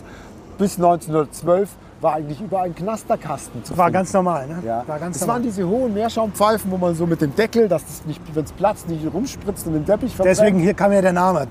[0.59, 3.95] bis 1912 war eigentlich überall ein Knasterkasten zu war finden.
[3.95, 4.59] ganz normal, ne?
[4.65, 4.85] Ja.
[4.87, 5.37] War ganz das normal.
[5.37, 8.53] waren diese hohen Meerschaumpfeifen, wo man so mit dem Deckel, dass das nicht, wenn es
[8.53, 10.39] platzt, nicht rumspritzt und den Teppich verbrennt.
[10.39, 11.47] Deswegen hier kam ja der Name.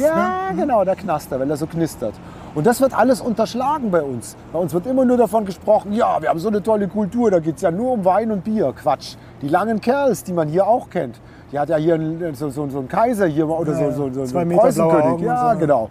[0.00, 2.14] Ja, genau, der Knaster, weil er so knistert.
[2.58, 4.34] Und das wird alles unterschlagen bei uns.
[4.52, 7.38] Bei uns wird immer nur davon gesprochen, ja, wir haben so eine tolle Kultur, da
[7.38, 8.72] geht es ja nur um Wein und Bier.
[8.72, 9.14] Quatsch.
[9.42, 11.20] Die langen Kerls, die man hier auch kennt.
[11.52, 14.12] Die hat ja hier einen, so, so, so einen Kaiser hier oder Ja, so, so,
[14.12, 15.20] so zwei einen Preußenkönig.
[15.20, 15.60] Ja, und so.
[15.60, 15.88] genau.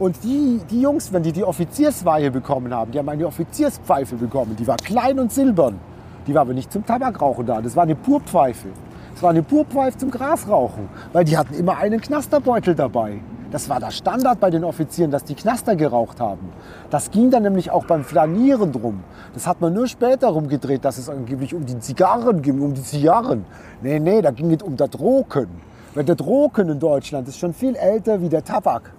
[0.00, 4.56] Und die, die Jungs, wenn die die Offiziersweihe bekommen haben, die haben eine Offizierspfeife bekommen.
[4.58, 5.78] Die war klein und silbern.
[6.26, 7.60] Die war aber nicht zum Tabakrauchen da.
[7.62, 8.70] Das war eine Purpfeife.
[9.14, 10.88] Das war eine Purpfeife zum Grasrauchen.
[11.12, 13.20] Weil die hatten immer einen Knasterbeutel dabei.
[13.50, 16.52] Das war der Standard bei den Offizieren, dass die Knaster geraucht haben.
[16.90, 19.02] Das ging dann nämlich auch beim Flanieren drum.
[19.32, 22.82] Das hat man nur später rumgedreht, dass es angeblich um die Zigarren ging, um die
[22.82, 23.46] Zigarren.
[23.80, 25.48] Nee, nee, da ging es um das Drogen.
[25.94, 28.92] Weil der Drogen in Deutschland ist schon viel älter wie der Tabak.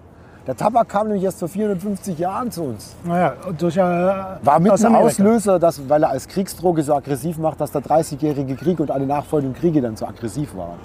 [0.48, 2.96] Der Tabak kam nämlich erst vor 450 Jahren zu uns.
[3.04, 4.96] Naja, durch, äh, War mit ein.
[4.96, 9.06] Auslöser, dass, weil er als Kriegsdroge so aggressiv macht, dass der 30-jährige Krieg und alle
[9.06, 10.80] nachfolgenden Kriege dann so aggressiv waren.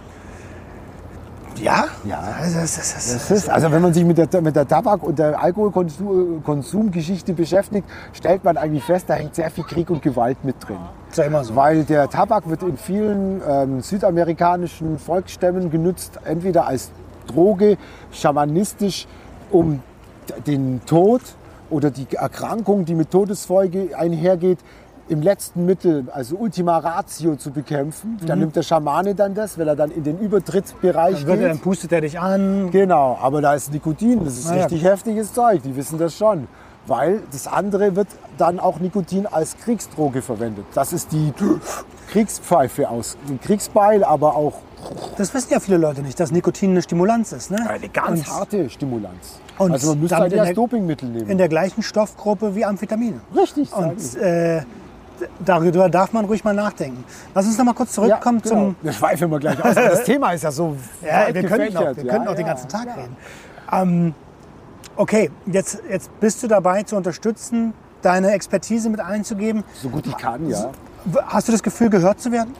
[1.64, 1.86] Ja?
[2.04, 2.20] Ja.
[2.42, 5.18] Also, das, das, das, ist, also wenn man sich mit der, mit der Tabak- und
[5.18, 10.56] der Alkoholkonsumgeschichte beschäftigt, stellt man eigentlich fest, da hängt sehr viel Krieg und Gewalt mit
[10.60, 10.76] drin.
[11.14, 11.56] ja immer so.
[11.56, 16.90] Weil der Tabak wird in vielen ähm, südamerikanischen Volksstämmen genutzt, entweder als
[17.26, 17.78] Droge,
[18.12, 19.06] schamanistisch,
[19.50, 19.80] um
[20.46, 21.22] den Tod
[21.70, 24.58] oder die Erkrankung, die mit Todesfolge einhergeht,
[25.08, 28.18] im letzten Mittel, also Ultima Ratio zu bekämpfen.
[28.26, 31.42] Dann nimmt der Schamane dann das, weil er dann in den Übertrittsbereich Dann, wird er,
[31.42, 31.50] geht.
[31.50, 32.70] dann pustet er dich an.
[32.70, 34.62] Genau, aber da ist Nikotin, das ist Na ja.
[34.62, 36.48] richtig heftiges Zeug, die wissen das schon.
[36.86, 40.66] Weil das andere wird dann auch Nikotin als Kriegsdroge verwendet.
[40.74, 41.32] Das ist die
[42.10, 44.54] Kriegspfeife aus, Kriegsbeil, aber auch
[45.16, 47.50] Das wissen ja viele Leute nicht, dass Nikotin eine Stimulanz ist.
[47.50, 47.58] Ne?
[47.68, 49.40] eine ganz Und harte Stimulanz.
[49.58, 51.30] und also man müsste halt in erst Dopingmittel nehmen.
[51.30, 53.20] in der gleichen Stoffgruppe wie Amphetamine.
[53.34, 54.62] Richtig, Und äh,
[55.44, 57.04] darüber darf man ruhig mal nachdenken.
[57.34, 58.62] Lass uns noch mal kurz zurückkommen ja, genau.
[58.66, 58.76] zum.
[58.82, 59.74] Wir schweifen mal gleich aus.
[59.74, 62.46] Das Thema ist ja so Ja, weit wir könnten auch, wir Ja, könnten auch den
[62.46, 62.52] ja.
[62.52, 63.16] ganzen Tag reden.
[63.72, 64.14] Ähm,
[64.96, 69.64] okay, jetzt, jetzt bist du dabei zu unterstützen, deine Expertise mit einzugeben.
[69.82, 70.70] So gut ich kann, ja.
[71.26, 72.54] Hast du das Gefühl, gehört zu werden?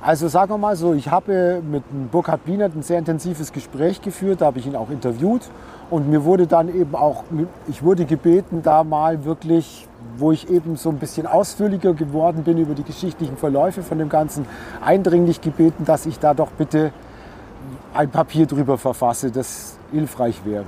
[0.00, 4.42] Also sagen wir mal so, ich habe mit Burkhard Bienert ein sehr intensives Gespräch geführt,
[4.42, 5.48] da habe ich ihn auch interviewt
[5.88, 7.24] und mir wurde dann eben auch,
[7.68, 12.58] ich wurde gebeten, da mal wirklich, wo ich eben so ein bisschen ausführlicher geworden bin
[12.58, 14.46] über die geschichtlichen Verläufe von dem Ganzen,
[14.84, 16.92] eindringlich gebeten, dass ich da doch bitte
[17.92, 20.64] ein Papier drüber verfasse, das hilfreich wäre.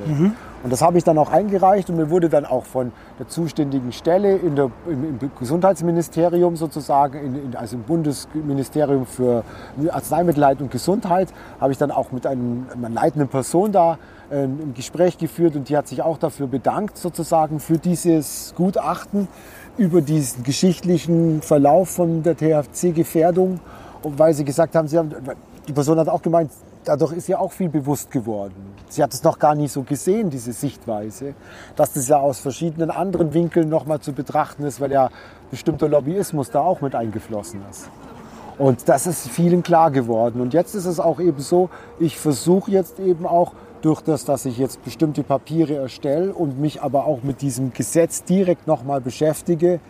[0.63, 3.93] Und das habe ich dann auch eingereicht und mir wurde dann auch von der zuständigen
[3.93, 9.45] Stelle in der, im, im Gesundheitsministerium sozusagen, in, in, also im Bundesministerium für
[9.91, 13.99] Arzneimittelheit und Gesundheit, habe ich dann auch mit einem, einer leitenden Person da
[14.31, 19.29] äh, ein Gespräch geführt und die hat sich auch dafür bedankt sozusagen für dieses Gutachten
[19.77, 23.61] über diesen geschichtlichen Verlauf von der THC-Gefährdung,
[24.03, 25.15] weil sie gesagt haben, sie haben,
[25.69, 26.51] die Person hat auch gemeint,
[26.87, 28.75] dadurch ist ja auch viel bewusst geworden.
[28.89, 31.35] Sie hat es noch gar nicht so gesehen, diese Sichtweise,
[31.75, 35.11] dass das ja aus verschiedenen anderen Winkeln nochmal zu betrachten ist, weil ja
[35.51, 37.91] bestimmter Lobbyismus da auch mit eingeflossen ist.
[38.59, 40.41] Und das ist vielen klar geworden.
[40.41, 41.69] Und jetzt ist es auch eben so,
[41.99, 46.83] ich versuche jetzt eben auch durch das, dass ich jetzt bestimmte Papiere erstelle und mich
[46.83, 49.81] aber auch mit diesem Gesetz direkt nochmal beschäftige,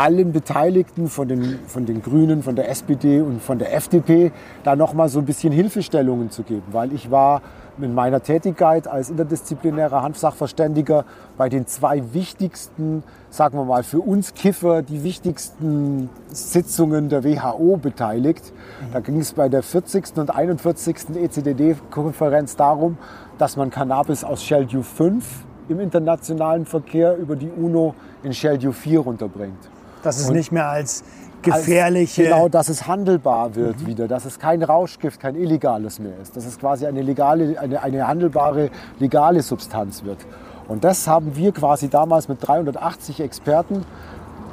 [0.00, 4.32] allen Beteiligten von den, von den Grünen, von der SPD und von der FDP
[4.64, 6.62] da nochmal so ein bisschen Hilfestellungen zu geben.
[6.72, 7.42] Weil ich war
[7.76, 11.04] mit meiner Tätigkeit als interdisziplinärer Hanfsachverständiger
[11.36, 17.76] bei den zwei wichtigsten, sagen wir mal, für uns Kiffer die wichtigsten Sitzungen der WHO
[17.76, 18.54] beteiligt.
[18.94, 20.16] Da ging es bei der 40.
[20.16, 21.14] und 41.
[21.14, 22.96] ECDD-Konferenz darum,
[23.36, 29.00] dass man Cannabis aus Schedule 5 im internationalen Verkehr über die UNO in Schedule 4
[29.00, 29.68] runterbringt.
[30.02, 31.04] Dass es Und nicht mehr als
[31.42, 32.22] gefährliche.
[32.22, 36.36] Als, genau, dass es handelbar wird wieder, dass es kein Rauschgift, kein illegales mehr ist,
[36.36, 40.18] dass es quasi eine, legale, eine, eine handelbare, legale Substanz wird.
[40.68, 43.84] Und das haben wir quasi damals mit 380 Experten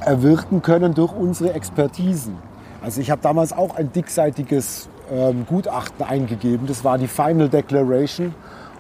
[0.02, 2.38] erwirken können durch unsere Expertisen.
[2.82, 8.34] Also ich habe damals auch ein dickseitiges ähm, Gutachten eingegeben, das war die Final Declaration.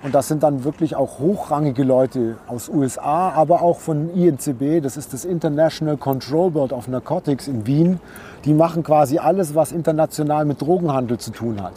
[0.04, 4.95] Und das sind dann wirklich auch hochrangige Leute aus USA, aber auch von INCB, das
[4.95, 8.00] ist das International Control Board of Narcotics in Wien.
[8.45, 11.74] Die machen quasi alles, was international mit Drogenhandel zu tun hat.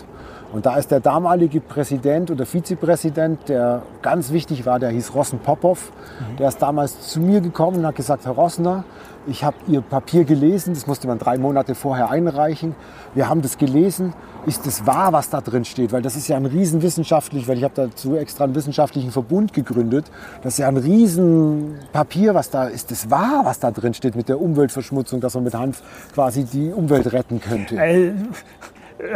[0.53, 5.39] Und da ist der damalige Präsident oder Vizepräsident, der ganz wichtig war, der hieß Rossen
[5.39, 5.93] Popov.
[6.39, 8.85] Der ist damals zu mir gekommen und hat gesagt, Herr Rossner,
[9.27, 12.75] ich habe Ihr Papier gelesen, das musste man drei Monate vorher einreichen.
[13.14, 14.12] Wir haben das gelesen.
[14.47, 15.93] Ist es wahr, was da drin steht?
[15.93, 20.11] Weil das ist ja ein riesenwissenschaftlich, weil ich habe dazu extra einen wissenschaftlichen Verbund gegründet.
[20.43, 22.91] Das ist ja ein Riesenpapier, was da ist.
[22.91, 25.83] Es wahr, was da drin steht mit der Umweltverschmutzung, dass man mit Hanf
[26.14, 27.77] quasi die Umwelt retten könnte?
[27.77, 28.14] Äh,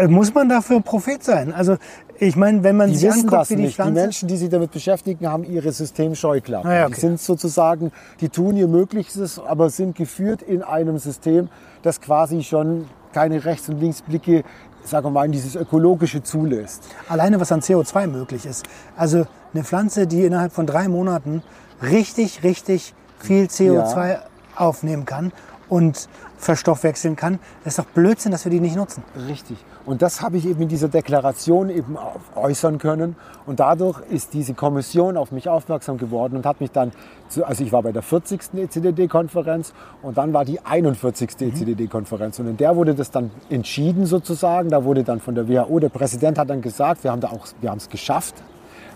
[0.09, 1.53] muss man dafür Prophet sein?
[1.53, 1.76] Also
[2.18, 3.72] ich meine, wenn man Die sich wissen anguckt, wie die nicht.
[3.72, 3.93] Die Pflanze...
[4.01, 6.70] Menschen, die sich damit beschäftigen, haben ihre Systemscheuklappen.
[6.70, 6.95] Ah ja, okay.
[6.95, 11.49] Die sind sozusagen, die tun ihr Möglichstes, aber sind geführt in einem System,
[11.82, 14.45] das quasi schon keine Rechts- und Linksblicke,
[14.85, 16.85] sagen wir mal, in dieses Ökologische zulässt.
[17.09, 18.64] Alleine was an CO2 möglich ist.
[18.97, 21.43] Also eine Pflanze, die innerhalb von drei Monaten
[21.82, 24.22] richtig, richtig viel CO2 Ja.
[24.57, 25.32] aufnehmen kann
[25.68, 29.03] und verstoffwechseln kann, das ist doch Blödsinn, dass wir die nicht nutzen.
[29.28, 29.57] Richtig.
[29.87, 31.99] Und das habe ich eben in dieser Deklaration eben
[32.35, 33.16] äußern können.
[33.47, 36.93] Und dadurch ist diese Kommission auf mich aufmerksam geworden und hat mich dann,
[37.28, 38.55] zu, also ich war bei der 40.
[38.55, 41.32] ECDD-Konferenz und dann war die 41.
[41.39, 42.39] ECDD-Konferenz.
[42.39, 44.70] Und in der wurde das dann entschieden sozusagen.
[44.70, 47.47] Da wurde dann von der WHO, der Präsident hat dann gesagt, wir haben da auch,
[47.61, 48.37] wir haben es geschafft,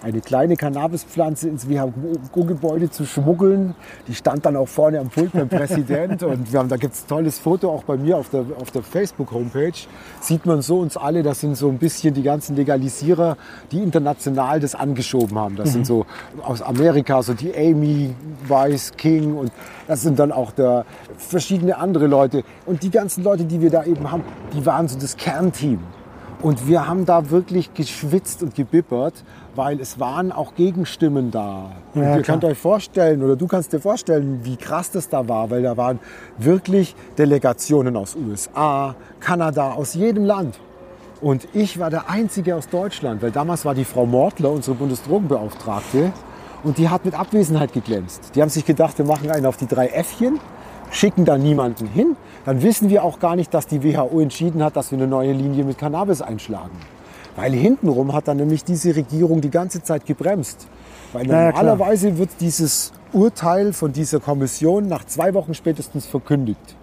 [0.03, 3.75] eine kleine Cannabispflanze ins WHO-Gebäude zu schmuggeln.
[4.07, 6.23] Die stand dann auch vorne am Pult beim Präsident.
[6.23, 8.71] Und wir haben, da gibt es ein tolles Foto auch bei mir auf der, auf
[8.71, 9.73] der Facebook-Homepage.
[10.21, 13.37] Sieht man so uns alle, das sind so ein bisschen die ganzen Legalisierer,
[13.73, 15.57] die international das angeschoben haben.
[15.57, 16.07] Das sind so
[16.43, 18.15] aus Amerika, so die Amy
[18.47, 19.53] Weiss King und
[19.87, 20.85] das sind dann auch der,
[21.17, 22.45] verschiedene andere Leute.
[22.67, 24.23] Und die ganzen Leute, die wir da eben haben,
[24.55, 25.81] die waren so das Kernteam.
[26.41, 29.25] Und wir haben da wirklich geschwitzt und gebippert,
[29.59, 31.73] weil es waren auch Gegenstimmen da.
[31.95, 32.39] Und Ja, ihr klar.
[32.39, 35.77] könnt euch vorstellen, oder du kannst dir vorstellen, wie krass das da war, weil da
[35.77, 35.99] waren
[36.39, 40.59] wirklich Delegationen aus USA, Kanada, aus jedem Land.
[41.21, 46.13] Und ich war der Einzige aus Deutschland, weil damals war die Frau Mortler, unsere Bundesdrogenbeauftragte,
[46.63, 48.33] und die hat mit Abwesenheit geglänzt.
[48.35, 50.39] Die haben sich gedacht, wir machen einen auf die drei Äffchen,
[50.91, 52.17] schicken da niemanden hin.
[52.45, 55.33] Dann wissen wir auch gar nicht, dass die WHO entschieden hat, dass wir eine neue
[55.33, 56.71] Linie mit Cannabis einschlagen.
[57.39, 60.67] Weil hintenrum hat dann nämlich diese Regierung die ganze Zeit gebremst.
[61.13, 61.63] Weil ja, klar.
[61.63, 66.77] normalerweise wird dieses Urteil von dieser Kommission nach zwei Wochen spätestens verkündigt.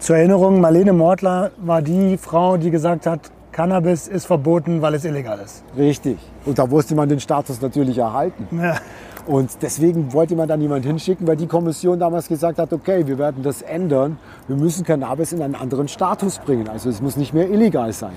[0.00, 5.04] Zur Erinnerung, Marlene Mortler war die Frau, die gesagt hat, Cannabis ist verboten, weil es
[5.04, 5.62] illegal ist.
[5.76, 6.18] Richtig.
[6.44, 8.48] Und da musste man den Status natürlich erhalten.
[8.60, 8.78] Ja.
[9.26, 13.18] Und deswegen wollte man da niemand hinschicken, weil die Kommission damals gesagt hat, okay, wir
[13.18, 14.18] werden das ändern.
[14.48, 16.68] Wir müssen Cannabis in einen anderen Status bringen.
[16.68, 18.14] Also es muss nicht mehr illegal sein.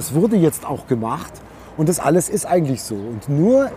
[0.00, 1.30] Das wurde jetzt auch gemacht
[1.76, 2.94] und das alles ist eigentlich so.
[2.94, 3.70] Und nur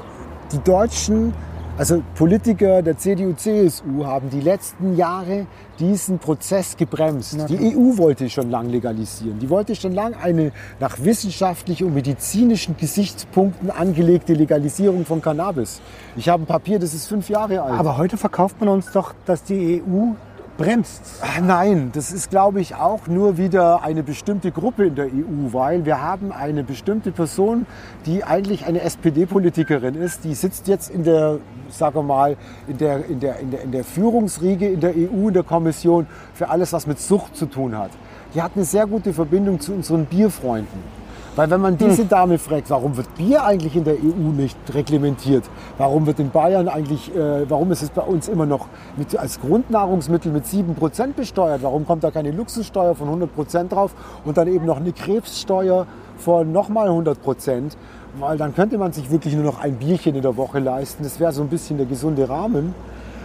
[0.54, 1.34] die deutschen,
[1.78, 5.48] also Politiker der CDU, CSU haben die letzten Jahre
[5.80, 7.38] diesen Prozess gebremst.
[7.50, 9.38] Die EU wollte schon lang legalisieren.
[9.40, 15.82] Die wollte schon lang eine nach wissenschaftlichen und medizinischen Gesichtspunkten angelegte Legalisierung von Cannabis.
[16.16, 17.78] Ich habe ein Papier, das ist fünf Jahre alt.
[17.78, 20.14] Aber heute verkauft man uns doch, dass die EU
[20.58, 21.02] bremst.
[21.22, 25.52] Ah, Nein, das ist, glaube ich, auch nur wieder eine bestimmte Gruppe in der EU,
[25.52, 27.66] weil wir haben eine bestimmte Person,
[28.06, 31.40] die eigentlich eine SPD-Politikerin ist, die sitzt jetzt in der,
[31.70, 32.38] sagen wir mal,
[32.68, 36.08] in der, in, der, in, der, in der Führungsriege in der EU, in der Kommission
[36.34, 37.92] für alles, was mit Sucht zu tun hat.
[38.36, 41.03] Die hat eine sehr gute Verbindung zu unseren Bierfreunden.
[41.36, 45.44] Weil wenn man diese Dame fragt, warum wird Bier eigentlich in der EU nicht reglementiert?
[45.80, 48.68] Warum wird in Bayern eigentlich, äh, warum ist es bei uns immer noch
[48.98, 51.64] mit, als Grundnahrungsmittel mit 7% besteuert?
[51.64, 56.52] Warum kommt da keine Luxussteuer von 100% drauf und dann eben noch eine Krebssteuer von
[56.52, 57.72] nochmal 100%?
[58.20, 61.04] weil dann könnte man sich wirklich nur noch ein Bierchen in der Woche leisten.
[61.04, 62.76] Das wäre so ein bisschen der gesunde Rahmen.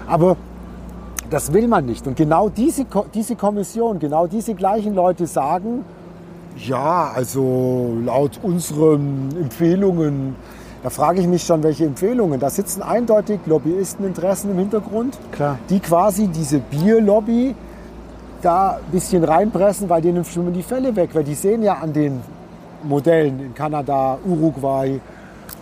[0.06, 0.36] Aber
[1.30, 2.06] das will man nicht.
[2.06, 5.84] Und genau diese, diese Kommission, genau diese gleichen Leute sagen,
[6.66, 10.36] ja, also laut unseren Empfehlungen,
[10.82, 12.38] da frage ich mich schon, welche Empfehlungen.
[12.38, 15.58] Da sitzen eindeutig Lobbyisteninteressen im Hintergrund, Klar.
[15.68, 17.54] die quasi diese Bierlobby
[18.42, 21.10] da ein bisschen reinpressen, weil denen schwimmen die Fälle weg.
[21.12, 22.20] Weil die sehen ja an den
[22.84, 25.00] Modellen in Kanada, Uruguay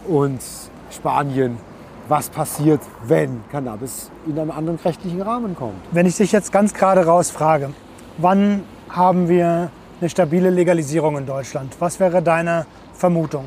[0.07, 0.40] und
[0.90, 1.57] Spanien,
[2.09, 5.80] was passiert, wenn Cannabis in einen anderen rechtlichen Rahmen kommt.
[5.92, 7.70] Wenn ich dich jetzt ganz gerade raus frage,
[8.18, 9.70] wann haben wir
[10.01, 11.74] eine stabile Legalisierung in Deutschland?
[11.78, 13.47] Was wäre deine Vermutung?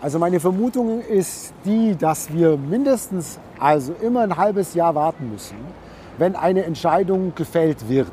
[0.00, 5.56] Also meine Vermutung ist die, dass wir mindestens also immer ein halbes Jahr warten müssen,
[6.18, 8.12] wenn eine Entscheidung gefällt wird.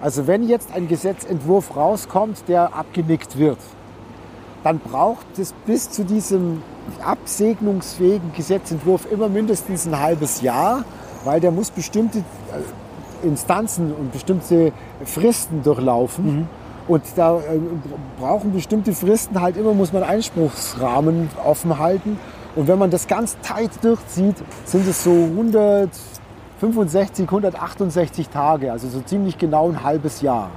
[0.00, 3.58] Also wenn jetzt ein Gesetzentwurf rauskommt, der abgenickt wird,
[4.64, 6.62] dann braucht es bis zu diesem
[7.04, 10.84] absegnungsfähigen Gesetzentwurf immer mindestens ein halbes Jahr,
[11.24, 14.72] weil der muss bestimmte äh, Instanzen und bestimmte
[15.04, 16.48] Fristen durchlaufen.
[16.88, 17.42] Und da äh,
[18.18, 22.18] brauchen bestimmte Fristen halt immer, muss man Einspruchsrahmen offen halten.
[22.54, 29.00] Und wenn man das ganz tight durchzieht, sind es so 165, 168 Tage, also so
[29.00, 30.50] ziemlich genau ein halbes Jahr.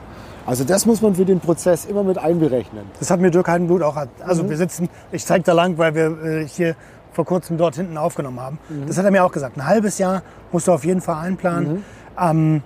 [0.45, 2.85] Also das muss man für den Prozess immer mit einberechnen.
[2.99, 3.97] Das hat mir Dirk Heidenblut auch.
[4.25, 6.75] Also wir sitzen, ich zeige da lang, weil wir äh, hier
[7.11, 8.59] vor kurzem dort hinten aufgenommen haben.
[8.87, 9.57] Das hat er mir auch gesagt.
[9.57, 10.21] Ein halbes Jahr
[10.51, 11.83] musst du auf jeden Fall einplanen.
[12.19, 12.63] Ähm,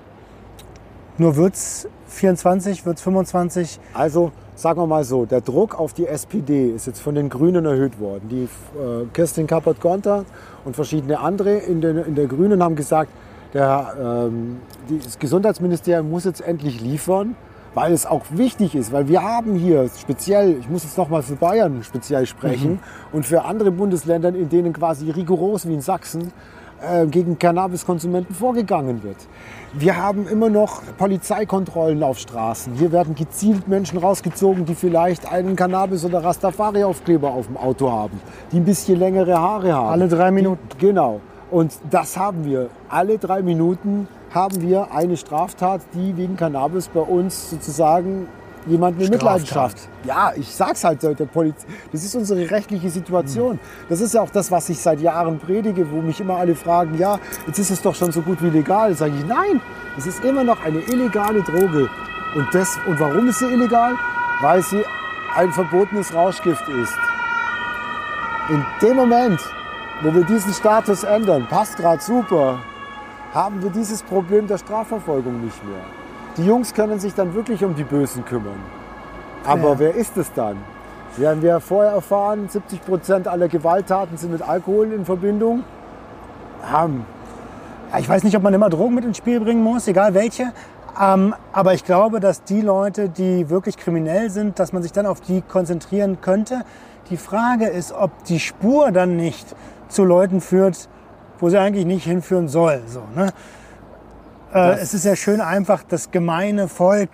[1.18, 3.80] nur wird's 24, wird's 25.
[3.94, 7.66] Also sagen wir mal so, der Druck auf die SPD ist jetzt von den Grünen
[7.66, 8.30] erhöht worden.
[8.30, 10.26] Die äh, Kirstin Kappert-Gonter
[10.64, 13.12] und verschiedene andere in, den, in der Grünen haben gesagt,
[13.54, 14.62] der, ähm,
[15.04, 17.36] das Gesundheitsministerium muss jetzt endlich liefern,
[17.74, 21.24] weil es auch wichtig ist, weil wir haben hier speziell, ich muss jetzt noch mal
[21.24, 22.80] für Bayern speziell sprechen
[23.12, 26.32] und für andere Bundesländer, in denen quasi rigoros wie in Sachsen
[26.84, 29.18] äh, gegen Cannabiskonsumenten vorgegangen wird.
[29.74, 32.74] Wir haben immer noch Polizeikontrollen auf Straßen.
[32.74, 38.20] Hier werden gezielt Menschen rausgezogen, die vielleicht einen Cannabis- oder Rastafari-Aufkleber auf dem Auto haben,
[38.52, 39.90] die ein bisschen längere Haare haben.
[39.90, 40.68] Alle drei Minuten.
[40.74, 41.22] Die, genau.
[41.50, 42.70] Und das haben wir.
[42.90, 48.28] Alle drei Minuten haben wir eine Straftat, die wegen Cannabis bei uns sozusagen
[48.68, 49.10] jemanden in.
[49.10, 49.78] Mitleidenschaft.
[50.04, 51.56] Ja, ich sag's halt der Poliz
[51.92, 53.60] Das ist unsere rechtliche Situation.
[53.90, 56.98] Das ist ja auch das, was ich seit Jahren predige, wo mich immer alle fragen,
[56.98, 58.94] ja, jetzt ist es doch schon so gut wie legal.
[58.96, 59.62] Sage ich, nein,
[59.98, 61.90] es ist immer noch eine illegale Droge.
[62.36, 63.94] Und, das, und warum ist sie illegal?
[64.42, 64.84] Weil sie
[65.36, 66.98] ein verbotenes Rauschgift ist.
[68.50, 69.40] In dem Moment,
[70.02, 72.60] wo wir diesen Status ändern, passt gerade super,
[73.34, 76.03] haben wir dieses Problem der Strafverfolgung nicht mehr.
[76.38, 78.60] Die Jungs können sich dann wirklich um die Bösen kümmern.
[79.46, 79.80] Aber Ja.
[79.80, 80.58] wer ist es dann?
[81.16, 85.64] Wir vorher erfahren, 70 Prozent aller Gewalttaten sind mit Alkohol in Verbindung?
[86.64, 87.06] Haben.
[87.92, 90.52] Ja, ich weiß nicht, ob man immer Drogen mit ins Spiel bringen muss, egal welche.
[91.00, 95.06] Ähm, aber ich glaube, dass die Leute, die wirklich kriminell sind, dass man sich dann
[95.06, 96.62] auf die konzentrieren könnte.
[97.12, 99.56] Die Frage ist, ob die Spur dann nicht
[99.90, 100.90] zu Leuten führt,
[101.40, 102.82] wo sie eigentlich nicht hinführen soll.
[102.88, 103.30] So, ne?
[104.54, 107.10] Äh, es ist ja schön einfach, das gemeine Volk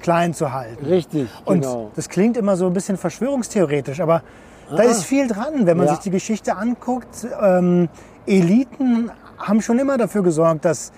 [0.00, 0.84] klein zu halten.
[0.84, 1.90] Richtig, Und genau.
[1.96, 4.22] das klingt immer so ein bisschen verschwörungstheoretisch, aber
[4.70, 5.92] da ist viel dran, wenn man Ja.
[5.94, 7.26] sich die Geschichte anguckt.
[7.40, 7.88] Ähm,
[8.26, 10.92] Eliten haben schon immer dafür gesorgt, dass,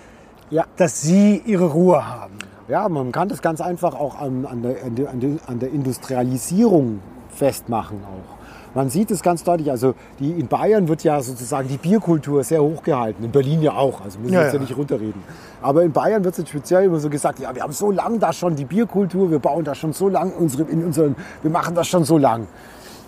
[0.49, 0.65] Ja.
[0.77, 2.33] dass sie ihre Ruhe haben.
[2.67, 6.99] Ja, man kann das ganz einfach auch an, an, der, an der- an der Industrialisierung
[7.29, 8.38] festmachen auch.
[8.75, 12.61] Man sieht es ganz deutlich, also die, in Bayern wird ja sozusagen die Bierkultur sehr
[12.61, 14.65] hochgehalten, in Berlin ja auch, also müssen wir Ja, jetzt ja ja.
[14.65, 15.23] nicht runterreden.
[15.61, 18.31] Aber in Bayern wird es speziell immer so gesagt, ja, wir haben so lange da
[18.31, 21.87] schon die Bierkultur, wir bauen da schon so lang unsere, in unseren, wir machen das
[21.87, 22.47] schon so lang.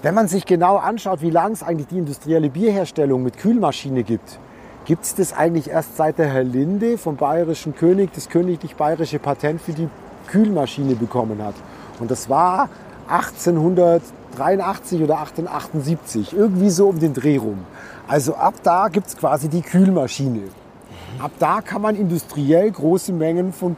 [0.01, 4.39] Wenn man sich genau anschaut, wie lange es eigentlich die industrielle Bierherstellung mit Kühlmaschine gibt,
[4.85, 9.19] gibt es das eigentlich erst seit der Herr Linde vom bayerischen König das königlich bayerische
[9.19, 9.87] Patent für die
[10.27, 11.53] Kühlmaschine bekommen hat.
[11.99, 12.67] Und das war
[14.31, 17.59] 1883 oder 1878, irgendwie so um den Dreh rum.
[18.07, 20.43] Also ab da gibt es quasi die Kühlmaschine.
[21.19, 23.75] Ab da kann man industriell große Mengen von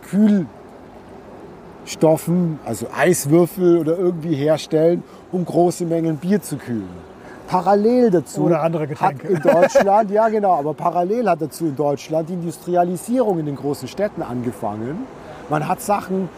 [1.86, 7.14] Kühlstoffen, also Eiswürfel oder irgendwie herstellen, um große Mengen Bier zu kühlen.
[7.48, 9.28] Parallel dazu Oder andere hat Getränke.
[9.28, 13.88] in Deutschland, ja genau, aber parallel hat dazu in Deutschland die Industrialisierung in den großen
[13.88, 15.06] Städten angefangen.
[15.50, 16.30] Man hat Sachen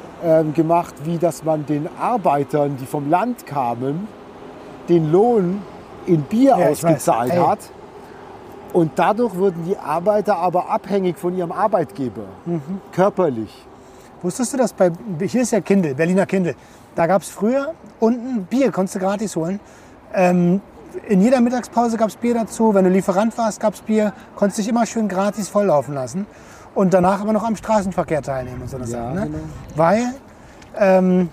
[0.53, 4.07] gemacht, wie dass man den Arbeitern, die vom Land kamen,
[4.89, 5.61] den Lohn
[6.05, 7.47] in Bier Ja, ausgezahlt weiß.
[7.47, 7.59] Hat.
[8.73, 12.61] Und dadurch wurden die Arbeiter aber abhängig von ihrem Arbeitgeber, Mhm.
[12.91, 13.65] körperlich.
[14.21, 14.91] Wusstest du das bei,
[15.21, 16.55] hier ist ja Kindl, Berliner Kindl.
[16.95, 19.59] Da gab es früher unten Bier, konntest du gratis holen.
[20.13, 20.61] Ähm,
[21.07, 22.73] in jeder Mittagspause gab es Bier dazu.
[22.73, 24.13] Wenn du Lieferant warst, gab es Bier.
[24.35, 26.25] Konntest dich immer schön gratis volllaufen lassen.
[26.75, 29.15] Und danach aber noch am Straßenverkehr teilnehmen und so eine Ja, Sachen.
[29.15, 29.21] Ne?
[29.27, 29.37] genau.
[29.75, 30.13] Weil,
[30.77, 31.29] ähm,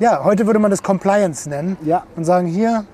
[0.00, 1.76] ja, heute würde man das Compliance nennen.
[1.82, 2.02] Ja.
[2.16, 2.84] Und sagen, hier,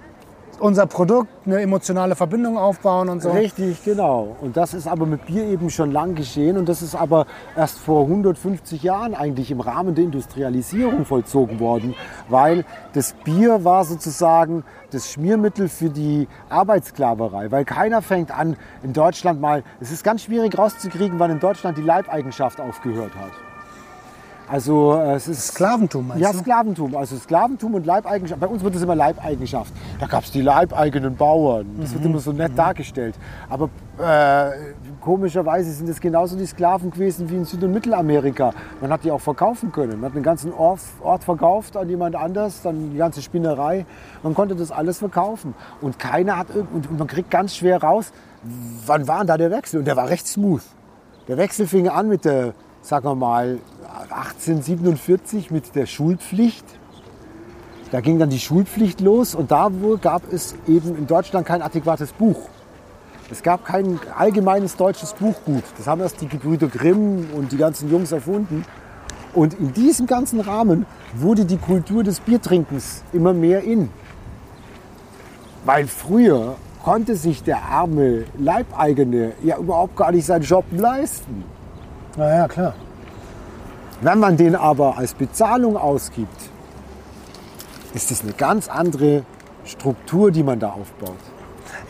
[0.58, 3.30] unser Produkt, eine emotionale Verbindung aufbauen und so.
[3.30, 4.36] Richtig, genau.
[4.40, 7.26] Und das ist aber mit Bier eben schon lang geschehen und das ist aber
[7.56, 11.94] erst vor 150 Jahren eigentlich im Rahmen der Industrialisierung vollzogen worden,
[12.28, 18.92] weil das Bier war sozusagen das Schmiermittel für die Arbeitssklaverei, weil keiner fängt an in
[18.92, 23.45] Deutschland mal, es ist ganz schwierig rauszukriegen, wann in Deutschland die Leibeigenschaft aufgehört hat.
[24.48, 26.38] Also äh, es ist Sklaventum, meinst ja, du?
[26.38, 26.94] Sklaventum.
[26.96, 28.40] Also Sklaventum und Leibeigenschaft.
[28.40, 29.72] Bei uns wird es immer Leibeigenschaft.
[29.98, 31.66] Da gab es die leibeigenen Bauern.
[31.80, 31.94] Das Mhm.
[31.94, 33.16] wird immer so nett dargestellt.
[33.50, 34.50] Aber äh,
[35.00, 38.52] komischerweise sind es genauso die Sklaven gewesen wie in Süd- und Mittelamerika.
[38.80, 40.00] Man hat die auch verkaufen können.
[40.00, 43.84] Man hat einen ganzen Ort, Ort verkauft an jemand anders, dann die ganze Spinnerei.
[44.22, 45.54] Man konnte das alles verkaufen.
[45.80, 48.12] Und keiner hat irgend- und man kriegt ganz schwer raus,
[48.86, 49.80] wann war denn da der Wechsel?
[49.80, 50.62] Und der war recht smooth.
[51.26, 52.52] Der Wechsel fing an mit der,
[52.86, 53.58] sagen wir mal,
[54.10, 56.64] 1847 mit der Schulpflicht.
[57.90, 59.70] Da ging dann die Schulpflicht los und da
[60.00, 62.48] gab es eben in Deutschland kein adäquates Buch.
[63.28, 65.64] Es gab kein allgemeines deutsches Buchgut.
[65.76, 68.64] Das haben erst die Gebrüder Grimm und die ganzen Jungs erfunden.
[69.34, 73.90] Und in diesem ganzen Rahmen wurde die Kultur des Biertrinkens immer mehr in.
[75.64, 81.55] Weil früher konnte sich der arme Leibeigene ja überhaupt gar nicht seinen Job leisten.
[82.16, 82.74] Na ja, klar.
[84.00, 86.50] Wenn man den aber als Bezahlung ausgibt,
[87.94, 89.24] ist es eine ganz andere
[89.64, 91.16] Struktur, die man da aufbaut.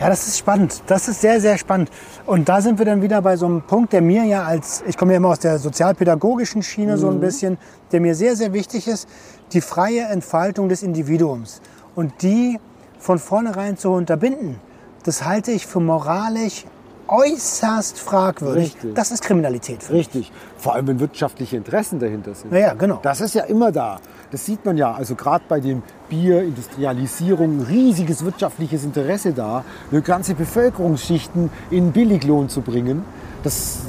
[0.01, 0.83] Ja, das ist spannend.
[0.89, 1.91] Das ist sehr, sehr spannend.
[2.27, 4.97] Und da sind wir dann wieder bei so einem Punkt, der mir ja als, ich
[4.97, 7.57] komme ja immer aus der sozialpädagogischen Schiene so ein bisschen,
[7.93, 9.09] der mir sehr, sehr wichtig ist,
[9.53, 11.61] die freie Entfaltung des Individuums.
[11.95, 12.59] Und die
[12.99, 14.61] von vornherein zu unterbinden,
[15.05, 16.67] das halte ich für moralisch
[17.09, 18.75] äußerst fragwürdig.
[18.75, 18.95] Richtig.
[18.95, 19.83] Das ist Kriminalität.
[19.83, 19.95] Für.
[19.95, 20.33] Richtig.
[20.59, 22.53] Vor allem, wenn wirtschaftliche Interessen dahinter sind.
[22.53, 23.01] Ja, ja, genau.
[23.03, 24.01] Das ist ja immer da.
[24.31, 24.93] Das sieht man ja.
[24.93, 32.49] Also gerade bei dem Bier, Industrialisierung, riesiges wirtschaftliches Interesse da, eine ganze Bevölkerungsschichten in Billiglohn
[32.49, 33.05] zu bringen.
[33.43, 33.87] Das,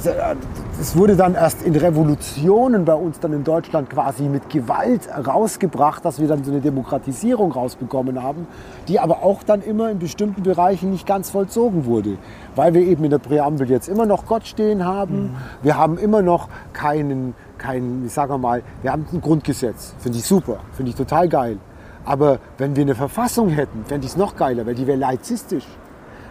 [0.78, 6.04] das wurde dann erst in Revolutionen bei uns dann in Deutschland quasi mit Gewalt rausgebracht,
[6.04, 8.46] dass wir dann so eine Demokratisierung rausbekommen haben,
[8.86, 12.18] die aber auch dann immer in bestimmten Bereichen nicht ganz vollzogen wurde,
[12.54, 16.22] weil wir eben in der Präambel jetzt immer noch Gott stehen haben, wir haben immer
[16.22, 20.96] noch keinen, keinen, ich sage mal, wir haben ein Grundgesetz, finde ich super, finde ich
[20.96, 21.58] total geil.
[22.04, 25.66] Aber wenn wir eine Verfassung hätten, fände ich es noch geiler, weil die wäre laizistisch.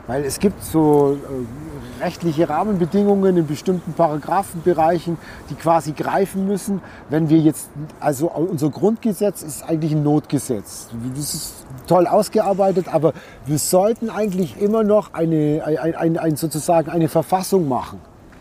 [0.07, 5.17] Weil es gibt so äh, rechtliche Rahmenbedingungen in bestimmten Paragraphenbereichen,
[5.49, 6.81] die quasi greifen müssen.
[7.09, 7.69] Wenn wir jetzt,
[7.99, 10.89] also unser Grundgesetz ist eigentlich ein Notgesetz.
[11.15, 13.13] Das ist toll ausgearbeitet, aber
[13.45, 17.99] wir sollten eigentlich immer noch eine, ein, ein, ein, sozusagen eine Verfassung machen.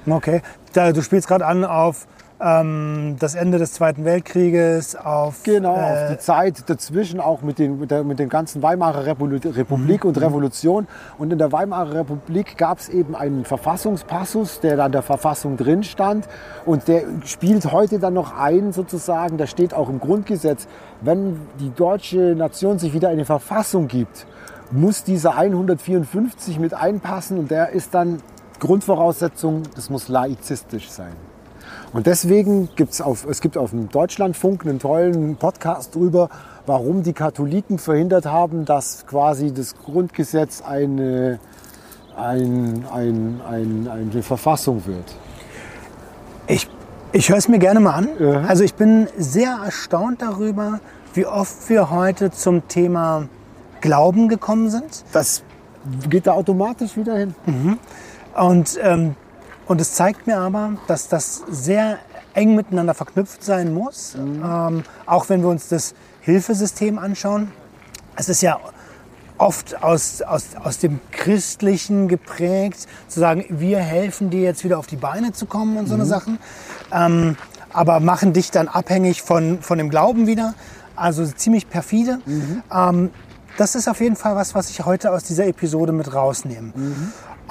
[0.09, 0.43] Okay.
[0.73, 2.07] Du spielst gerade an auf
[2.41, 7.59] ähm, das Ende des Zweiten Weltkrieges, auf Genau, äh, auf die Zeit dazwischen auch mit
[7.59, 10.87] den, mit der, mit den ganzen Weimarer Republik, Republik und Revolution.
[11.19, 15.57] Und in der Weimarer Republik gab es eben einen Verfassungspassus, der da in der Verfassung
[15.57, 16.29] drin stand.
[16.65, 20.69] Und der spielt heute dann noch ein, sozusagen, da steht auch im Grundgesetz,
[21.01, 24.27] wenn die deutsche Nation sich wieder eine Verfassung gibt,
[24.71, 28.19] muss dieser 154 mit einpassen und der ist dann
[28.59, 31.15] Grundvoraussetzung, das muss laizistisch sein.
[31.97, 36.29] Und deswegen gibt's auf, es gibt auf dem Deutschlandfunk einen tollen Podcast drüber,
[36.67, 41.39] warum die Katholiken verhindert haben, dass quasi das Grundgesetz eine,
[42.15, 45.17] ein, ein, ein, eine Verfassung wird.
[46.49, 46.69] Ich,
[47.13, 48.09] ich höre es mir gerne mal an.
[48.19, 48.43] Ja.
[48.43, 50.81] Also ich bin sehr erstaunt darüber,
[51.15, 53.27] wie oft wir heute zum Thema
[53.81, 55.03] Glauben gekommen sind.
[55.15, 55.43] Das
[56.11, 57.35] geht da automatisch wieder hin.
[58.35, 59.15] Und, ähm,
[59.67, 61.99] und es zeigt mir aber, dass das sehr
[62.35, 64.15] eng miteinander verknüpft sein muss.
[64.15, 67.53] Ähm, auch wenn wir uns das Hilfesystem anschauen.
[68.17, 68.59] Es ist ja
[69.39, 74.87] oft aus, aus, aus dem Christlichen geprägt, zu sagen, wir helfen dir jetzt wieder auf
[74.87, 76.39] die Beine zu kommen und so eine Sachen.
[76.93, 77.37] Ähm,
[77.73, 80.55] aber machen dich dann abhängig von, von dem Glauben wieder.
[80.95, 82.21] Also ziemlich perfide.
[82.73, 83.11] Ähm,
[83.59, 86.73] das ist auf jeden Fall was, was ich heute aus dieser Episode mit rausnehme.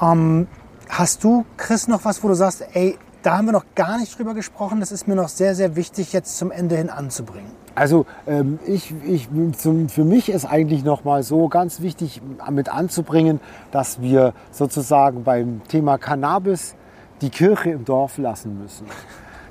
[0.02, 0.48] Ähm,
[0.90, 4.18] hast du, Chris, noch was, wo du sagst, ey, da haben wir noch gar nicht
[4.18, 7.52] drüber gesprochen, das ist mir noch sehr, sehr wichtig, jetzt zum Ende hin anzubringen.
[7.74, 9.28] Also ähm, ich, ich,
[9.58, 13.40] zum, für mich ist eigentlich noch mal so ganz wichtig mit anzubringen,
[13.72, 16.76] dass wir sozusagen beim Thema Cannabis
[17.22, 18.86] die Kirche im Dorf lassen müssen.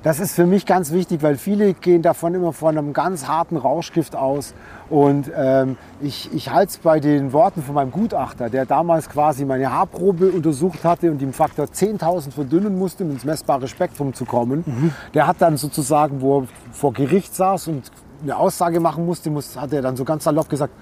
[0.05, 3.57] Das ist für mich ganz wichtig, weil viele gehen davon immer von einem ganz harten
[3.57, 4.53] Rauschgift aus.
[4.91, 9.47] Und ähm, ich, ich halte es bei den Worten von meinem Gutachter, der damals quasi
[9.47, 14.27] meine Haarprobe untersucht hatte und im Faktor 10.000 verdünnen musste, um ins messbare Spektrum zu
[14.27, 14.93] kommen.
[15.15, 17.91] Der hat dann sozusagen, wo er vor Gericht saß und
[18.23, 20.75] eine Aussage machen musste, muss, hat er dann so ganz salopp gesagt,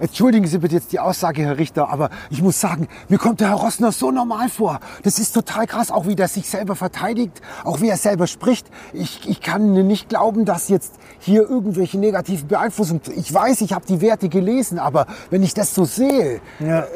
[0.00, 3.48] Entschuldigen Sie bitte jetzt die Aussage, Herr Richter, aber ich muss sagen, mir kommt der
[3.48, 4.80] Herr Rossner so normal vor.
[5.02, 8.66] Das ist total krass, auch wie der sich selber verteidigt, auch wie er selber spricht.
[8.92, 13.02] Ich, ich kann nicht glauben, dass jetzt hier irgendwelche negativen Beeinflussungen.
[13.16, 16.80] Ich weiß, ich habe die Werte gelesen, aber wenn ich das so sehe, Ja.
[16.80, 16.86] äh,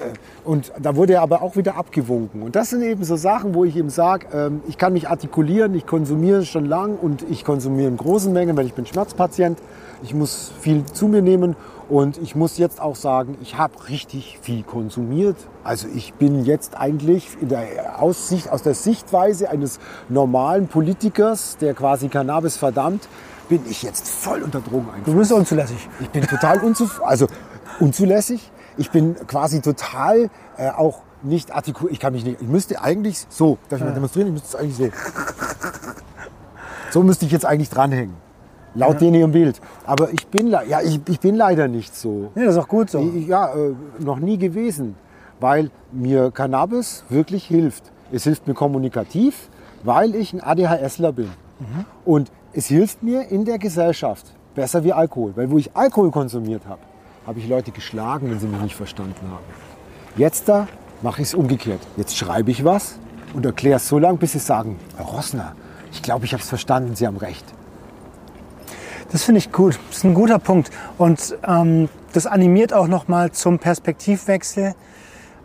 [0.45, 2.43] und da wurde er aber auch wieder abgewunken.
[2.43, 5.75] Und das sind eben so Sachen, wo ich ihm sage, ähm, ich kann mich artikulieren,
[5.75, 9.59] ich konsumiere schon lang und ich konsumiere in großen Mengen, weil ich bin Schmerzpatient.
[10.03, 11.55] Ich muss viel zu mir nehmen
[11.89, 15.37] und ich muss jetzt auch sagen, ich habe richtig viel konsumiert.
[15.65, 21.75] Also ich bin jetzt eigentlich in der Aussicht, aus der Sichtweise eines normalen Politikers, der
[21.75, 23.09] quasi Cannabis verdammt,
[23.49, 25.15] bin ich jetzt voll unter Drogeneinfluss.
[25.15, 25.89] Du bist unzulässig.
[26.01, 27.27] Ich bin total unzuf also
[27.81, 28.53] unzulässig.
[28.77, 31.95] Ich bin quasi total äh, auch nicht artikuliert.
[31.95, 32.43] Ich kann mich nicht.
[32.43, 34.29] Ich müsste eigentlich so, darf ich mal demonstrieren?
[34.29, 34.89] Ich müsste es eigentlich so.
[36.91, 38.28] So müsste ich jetzt eigentlich dranhängen.
[38.79, 39.61] Laut denen im Bild.
[39.87, 42.31] Aber ich bin, ja, ich, ich bin leider nicht so.
[42.35, 42.99] Ja, das ist auch gut so.
[43.01, 44.95] Ich- Ja, äh, noch nie gewesen,
[45.41, 47.85] weil mir Cannabis wirklich hilft.
[48.13, 49.49] Es hilft mir kommunikativ,
[49.85, 51.29] weil ich ein ADHSler bin.
[52.05, 55.33] Und es hilft mir in der Gesellschaft besser wie Alkohol.
[55.37, 56.81] Weil wo ich Alkohol konsumiert habe,
[57.27, 59.45] habe ich Leute geschlagen, wenn sie mich nicht verstanden haben.
[60.17, 60.67] Jetzt da
[61.03, 61.81] mache ich es umgekehrt.
[61.97, 62.99] Jetzt schreibe ich was
[63.35, 65.55] und erkläre es so lange, bis sie sagen, Herr Rossner,
[65.93, 67.45] ich glaube, ich habe es verstanden, Sie haben recht.
[69.11, 69.79] Das finde ich gut.
[69.89, 70.71] Das ist ein guter Punkt.
[70.99, 74.75] Und ähm, das animiert auch nochmal zum Perspektivwechsel.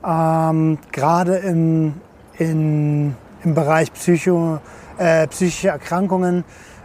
[0.06, 1.94] Ähm, Gerade im,
[2.38, 4.60] in, im Bereich Psycho,
[4.98, 6.44] äh, psychische Erkrankungen.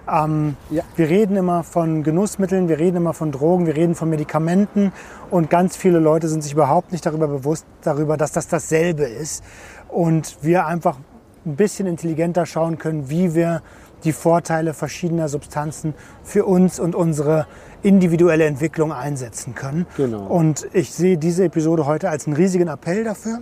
[0.09, 0.85] Ähm, Ja.
[0.95, 4.93] Wir reden immer von Genussmitteln, wir reden immer von Drogen, wir reden von Medikamenten.
[5.31, 9.43] Und ganz viele Leute sind sich überhaupt nicht darüber bewusst, darüber, dass das dasselbe ist.
[9.89, 10.97] Und wir einfach
[11.45, 13.63] ein bisschen intelligenter schauen können, wie wir
[14.05, 17.47] die Vorteile verschiedener Substanzen für uns und unsere
[17.83, 19.87] individuelle Entwicklung einsetzen können.
[19.97, 20.27] Genau.
[20.27, 23.41] Und ich sehe diese Episode heute als einen riesigen Appell dafür.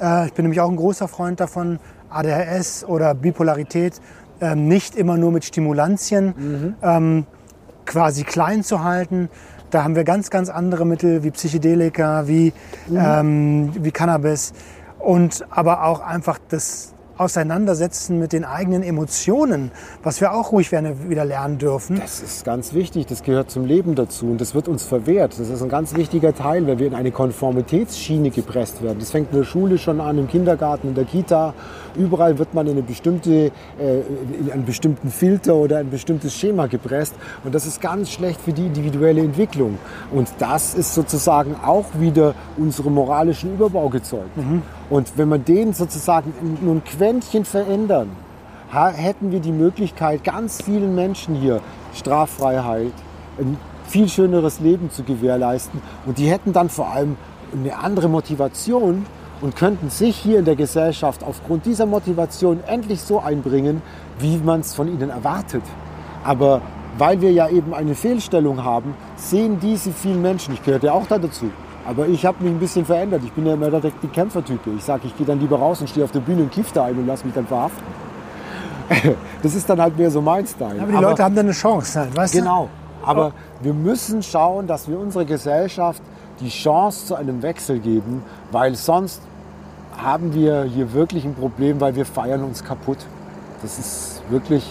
[0.00, 1.78] Äh, ich bin nämlich auch ein großer Freund davon,
[2.10, 4.00] ADHS oder Bipolarität
[4.40, 7.26] ähm, nicht immer nur mit Stimulantien ähm,
[7.86, 9.28] quasi klein zu halten.
[9.70, 12.52] Da haben wir ganz, ganz andere Mittel wie Psychedelika, wie,
[12.94, 14.52] ähm, wie Cannabis
[14.98, 19.70] und aber auch einfach das Auseinandersetzen mit den eigenen Emotionen,
[20.02, 22.00] was wir auch ruhig wieder lernen dürfen.
[22.00, 25.38] Das ist ganz wichtig, das gehört zum Leben dazu und das wird uns verwehrt.
[25.38, 28.98] Das ist ein ganz wichtiger Teil, wenn wir in eine Konformitätsschiene gepresst werden.
[28.98, 31.54] Das fängt in der Schule schon an, im Kindergarten, in der Kita.
[31.96, 34.00] Überall wird man in, eine bestimmte, äh,
[34.40, 37.14] in einen bestimmten Filter oder ein bestimmtes Schema gepresst
[37.44, 39.78] und das ist ganz schlecht für die individuelle Entwicklung.
[40.12, 44.30] Und das ist sozusagen auch wieder unserem moralischen Überbau gezeugt.
[44.90, 48.10] Und wenn man den sozusagen nur ein Quäntchen verändern,
[48.70, 51.60] hätten wir die Möglichkeit, ganz vielen Menschen hier
[51.94, 52.92] Straffreiheit,
[53.38, 55.80] ein viel schöneres Leben zu gewährleisten.
[56.06, 57.16] Und die hätten dann vor allem
[57.52, 59.06] eine andere Motivation
[59.40, 63.82] und könnten sich hier in der Gesellschaft aufgrund dieser Motivation endlich so einbringen,
[64.18, 65.62] wie man es von ihnen erwartet.
[66.24, 66.62] Aber
[66.98, 71.18] weil wir ja eben eine Fehlstellung haben, sehen diese vielen Menschen, ich gehörte auch da
[71.18, 71.50] dazu,
[71.86, 73.22] aber ich habe mich ein bisschen verändert.
[73.24, 74.60] Ich bin ja immer der die Kämpfertyp.
[74.76, 76.84] Ich sage, ich gehe dann lieber raus und stehe auf der Bühne und kiff da
[76.84, 77.84] ein und lass mich dann verhaften.
[79.42, 80.80] Das ist dann halt mehr so mein Style.
[80.80, 82.68] Aber die Leute haben dann eine Chance, halt, weißt Genau.
[83.02, 86.02] Aber wir müssen schauen, dass wir unserer Gesellschaft
[86.40, 89.20] die Chance zu einem Wechsel geben, weil sonst
[89.96, 92.98] haben wir hier wirklich ein Problem, weil wir feiern uns kaputt.
[93.62, 94.68] Das ist wirklich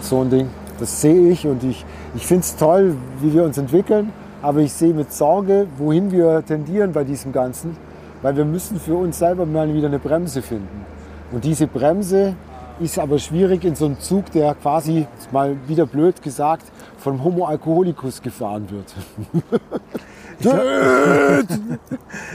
[0.00, 0.50] so ein Ding.
[0.78, 1.84] Das sehe ich und ich,
[2.14, 4.12] ich finde es toll, wie wir uns entwickeln,
[4.42, 7.76] aber ich sehe mit Sorge, wohin wir tendieren bei diesem Ganzen,
[8.20, 10.84] weil wir müssen für uns selber mal wieder eine Bremse finden.
[11.30, 12.34] Und diese Bremse
[12.80, 16.64] ist aber schwierig in so einem Zug, der quasi, mal wieder blöd gesagt,
[16.98, 18.94] vom Homo alcoholicus gefahren wird.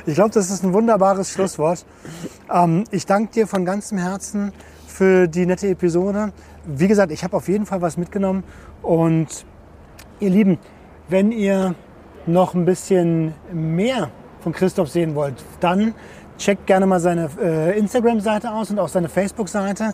[0.05, 1.85] Ich glaube, das ist ein wunderbares Schlusswort.
[2.51, 4.51] Ähm, ich danke dir von ganzem Herzen
[4.87, 6.31] für die nette Episode.
[6.65, 8.43] Wie gesagt, ich habe auf jeden Fall was mitgenommen.
[8.81, 9.45] Und
[10.19, 10.57] ihr Lieben,
[11.09, 11.75] wenn ihr
[12.25, 14.09] noch ein bisschen mehr
[14.41, 15.93] von Christoph sehen wollt, dann
[16.37, 19.93] checkt gerne mal seine äh, Instagram-Seite aus und auch seine Facebook-Seite.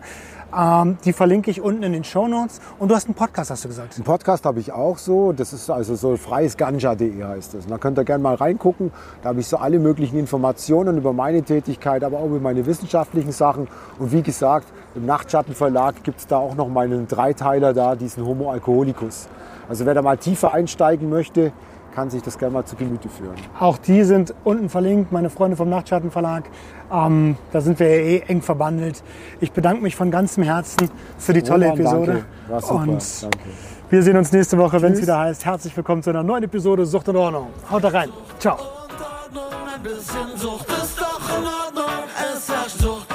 [0.56, 2.62] Ähm, die verlinke ich unten in den Show Notes.
[2.80, 3.96] Und du hast einen Podcast, hast du gesagt.
[3.96, 5.32] Einen Podcast habe ich auch so.
[5.32, 7.66] Das ist also so freiesganja.de heißt das.
[7.66, 8.92] Und da könnt ihr gerne mal reingucken.
[9.22, 13.32] Da habe ich so alle möglichen Informationen über meine Tätigkeit, aber auch über meine wissenschaftlichen
[13.32, 13.68] Sachen.
[14.00, 18.52] Und wie gesagt, im Nachtschattenverlag gibt es da auch noch meinen Dreiteiler da, diesen Homo
[18.52, 19.28] Alcoholicus.
[19.68, 21.52] Also wer da mal tiefer einsteigen möchte,
[21.94, 23.36] kann sich das gerne mal zu Gemüte führen.
[23.60, 26.46] Auch die sind unten verlinkt, meine Freunde vom Nachtschattenverlag.
[26.92, 29.04] Ähm, da sind wir ja eh eng verbandelt.
[29.40, 32.12] Ich bedanke mich von ganzem Herzen für die tolle Roman, Episode.
[32.12, 32.26] Danke.
[32.48, 32.74] War super.
[32.76, 33.38] Und danke.
[33.90, 36.86] wir sehen uns nächste Woche, wenn es wieder heißt, herzlich willkommen zu einer neuen Episode
[36.86, 37.48] Sucht und Ordnung.
[37.70, 38.10] Haut da rein.
[38.40, 38.58] Ciao.
[38.58, 42.04] Ein bisschen Sucht ist doch in Ordnung.
[42.34, 43.13] Es herrscht so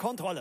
[0.00, 0.38] Kontrolle.